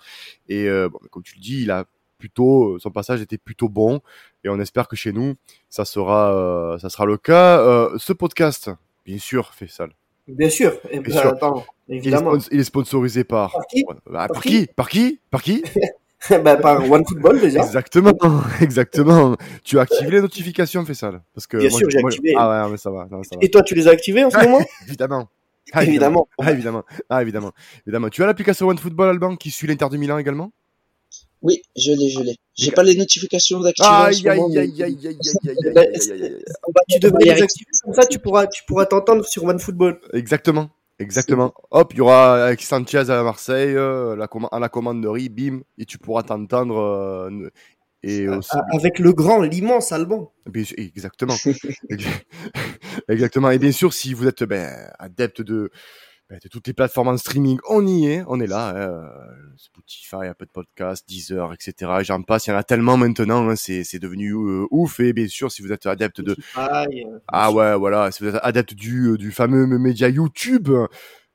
et 0.49 0.67
bon, 0.67 0.99
comme 1.11 1.23
tu 1.23 1.35
le 1.35 1.41
dis, 1.41 1.63
il 1.63 1.71
a 1.71 1.85
plutôt, 2.23 2.79
son 2.79 2.89
passage 2.89 3.19
était 3.19 3.37
plutôt 3.37 3.67
bon 3.67 3.99
et 4.45 4.49
on 4.49 4.57
espère 4.57 4.87
que 4.87 4.95
chez 4.95 5.11
nous 5.11 5.35
ça 5.69 5.83
sera, 5.83 6.33
euh, 6.33 6.77
ça 6.77 6.89
sera 6.89 7.05
le 7.05 7.17
cas. 7.17 7.59
Euh, 7.59 7.97
ce 7.97 8.13
podcast, 8.13 8.69
bien 9.05 9.17
sûr, 9.17 9.53
fait 9.53 9.67
ça. 9.67 9.87
Bien 10.27 10.49
sûr, 10.49 10.71
bien 10.89 11.01
ben, 11.01 11.11
sûr. 11.11 11.27
Attends, 11.27 11.65
évidemment. 11.89 12.37
Il, 12.49 12.61
est 12.61 12.63
sponsorisé 12.63 13.25
par. 13.25 13.51
Par 13.51 13.67
qui? 13.67 13.83
Bah, 14.05 14.27
par, 14.29 14.41
qui, 14.41 14.67
Par 14.67 14.87
qui? 14.87 15.19
Par 15.31 15.43
qui? 15.43 15.63
bah, 16.43 16.57
par 16.57 16.89
OneFootball 16.89 17.39
déjà. 17.39 17.59
Exactement, 17.59 18.13
exactement. 18.61 19.35
Tu 19.63 19.77
as 19.79 19.81
activé 19.81 20.11
les 20.11 20.21
notifications, 20.21 20.85
Fessal 20.85 21.21
Parce 21.33 21.47
que 21.47 21.57
Bien 21.57 21.69
sûr, 21.69 21.89
j'ai 21.89 21.99
activé. 21.99 22.33
Ah 22.37 22.65
ouais, 22.65 22.71
mais 22.71 22.77
ça 22.77 22.91
va, 22.91 23.07
ça 23.09 23.17
va. 23.17 23.21
Et 23.41 23.49
toi, 23.49 23.61
tu 23.61 23.75
les 23.75 23.87
as 23.87 23.91
activées 23.91 24.23
en 24.23 24.29
ce 24.29 24.37
moment? 24.37 24.61
Évidemment. 24.87 25.27
Ah, 25.71 25.83
évidemment. 25.83 26.27
Ah, 26.37 26.51
évidemment. 26.51 26.83
Ah, 27.09 27.21
évidemment. 27.21 27.51
évidemment. 27.87 28.09
Tu 28.09 28.21
as 28.21 28.27
l'application 28.27 28.67
OneFootball 28.67 29.09
Alban 29.09 29.37
qui 29.37 29.49
suit 29.49 29.65
l'Inter 29.65 29.87
du 29.89 29.97
Milan 29.97 30.17
également? 30.17 30.51
Oui, 31.41 31.61
je 31.75 31.91
l'ai, 31.93 32.09
je 32.09 32.19
l'ai. 32.19 32.35
J'ai 32.53 32.71
pas 32.71 32.83
les 32.83 32.95
notifications 32.95 33.59
d'activer. 33.59 33.87
Aïe, 33.89 34.27
aïe, 34.27 34.59
aïe, 34.59 34.83
aïe, 34.83 34.83
aïe, 34.83 35.07
aïe, 35.07 35.07
aïe, 35.07 36.11
aïe, 36.11 36.43
Tu 36.89 36.99
devrais 36.99 37.23
les 37.23 37.41
activer 37.41 37.69
comme 37.83 37.93
ça, 37.93 38.05
tu 38.05 38.19
pourras 38.19 38.85
t'entendre 38.85 39.25
sur 39.25 39.45
OneFootball. 39.45 39.99
Exactement. 40.13 40.69
Exactement. 40.99 41.53
Hop, 41.71 41.93
il 41.93 41.97
y 41.97 42.01
aura 42.01 42.45
avec 42.45 42.61
Sanchez 42.61 43.09
à 43.09 43.23
Marseille, 43.23 43.75
euh, 43.75 44.15
la 44.15 44.27
à 44.51 44.59
la 44.59 44.69
commanderie, 44.69 45.29
bim, 45.29 45.61
et 45.77 45.85
tu 45.85 45.97
pourras 45.97 46.23
t'entendre. 46.23 46.77
Euh, 46.77 47.49
et 48.03 48.27
aussi... 48.27 48.55
Avec 48.73 48.99
le 48.99 49.13
grand, 49.13 49.41
l'immense 49.41 49.91
Alban. 49.91 50.31
Exactement. 50.53 51.35
Exactement. 53.09 53.49
Et 53.51 53.59
bien 53.59 53.71
sûr, 53.71 53.93
si 53.93 54.13
vous 54.13 54.27
êtes 54.27 54.43
ben, 54.43 54.91
adepte 54.99 55.41
de, 55.41 55.43
de 55.53 55.71
toutes 56.49 56.67
les 56.67 56.73
plateformes 56.73 57.09
en 57.09 57.17
streaming, 57.17 57.59
on 57.69 57.85
y 57.85 58.07
est, 58.07 58.23
on 58.27 58.39
est 58.39 58.47
là. 58.47 58.69
Hein, 58.69 58.75
euh, 58.75 59.07
Spotify, 59.57 60.27
Apple 60.27 60.47
Podcast, 60.51 61.07
Deezer, 61.07 61.53
etc. 61.53 61.91
J'en 62.01 62.21
passe, 62.23 62.47
il 62.47 62.51
y 62.51 62.53
en 62.53 62.57
a 62.57 62.63
tellement 62.63 62.97
maintenant, 62.97 63.47
hein, 63.49 63.55
c'est, 63.55 63.83
c'est 63.83 63.99
devenu 63.99 64.31
euh, 64.31 64.65
ouf. 64.71 64.99
Et 64.99 65.13
bien 65.13 65.27
sûr, 65.27 65.51
si 65.51 65.61
vous 65.61 65.71
êtes 65.71 65.85
adepte 65.85 66.21
de... 66.21 66.35
Euh, 66.57 67.19
ah 67.27 67.51
ouais, 67.51 67.75
voilà, 67.75 68.11
si 68.11 68.23
vous 68.23 68.29
êtes 68.29 68.39
adepte 68.41 68.73
du, 68.73 69.17
du 69.17 69.31
fameux 69.31 69.65
média 69.77 70.09
YouTube, 70.09 70.69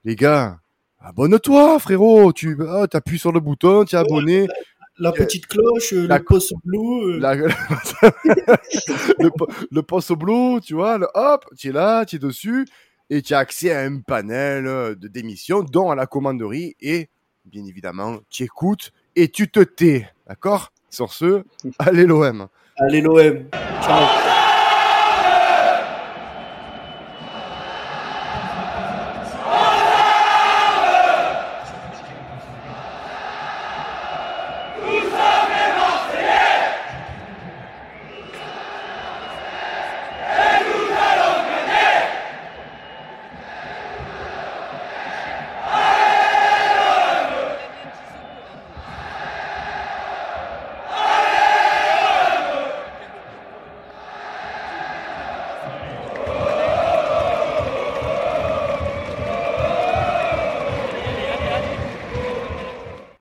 les 0.05 0.17
gars, 0.17 0.59
abonne-toi 1.01 1.79
frérot, 1.79 2.33
tu 2.33 2.57
oh, 2.61 2.87
appuies 2.93 3.19
sur 3.19 3.33
le 3.33 3.41
bouton, 3.41 3.85
tu 3.85 3.95
es 3.95 3.99
abonné. 3.99 4.47
La 5.01 5.13
petite 5.13 5.47
cloche, 5.47 5.93
le 5.93 6.19
poste 6.25 6.55
bleu. 6.65 7.19
La... 7.19 7.35
le, 7.37 7.51
le 9.71 9.83
poste 9.83 10.13
bleu, 10.13 10.61
tu 10.61 10.75
vois, 10.75 10.99
le, 10.99 11.07
hop, 11.15 11.45
tu 11.57 11.69
es 11.69 11.73
là, 11.73 12.05
tu 12.05 12.17
es 12.17 12.19
dessus 12.19 12.67
et 13.11 13.23
tu 13.23 13.35
as 13.35 13.39
accès 13.39 13.73
à 13.73 13.81
un 13.81 14.01
panel 14.01 14.67
euh, 14.67 14.95
de 14.95 15.09
démissions, 15.09 15.63
dont 15.63 15.91
à 15.91 15.95
la 15.95 16.07
commanderie, 16.07 16.77
et 16.81 17.09
bien 17.45 17.65
évidemment, 17.65 18.19
tu 18.31 18.45
écoutes 18.45 18.93
et 19.17 19.29
tu 19.29 19.51
te 19.51 19.61
tais, 19.61 20.09
d'accord? 20.27 20.73
Sur 20.91 21.13
ce, 21.13 21.45
allez 21.79 22.07
l'OM 22.07 22.49
Allez 22.79 23.01
l'OM 23.01 23.45
Ciao 23.83 24.38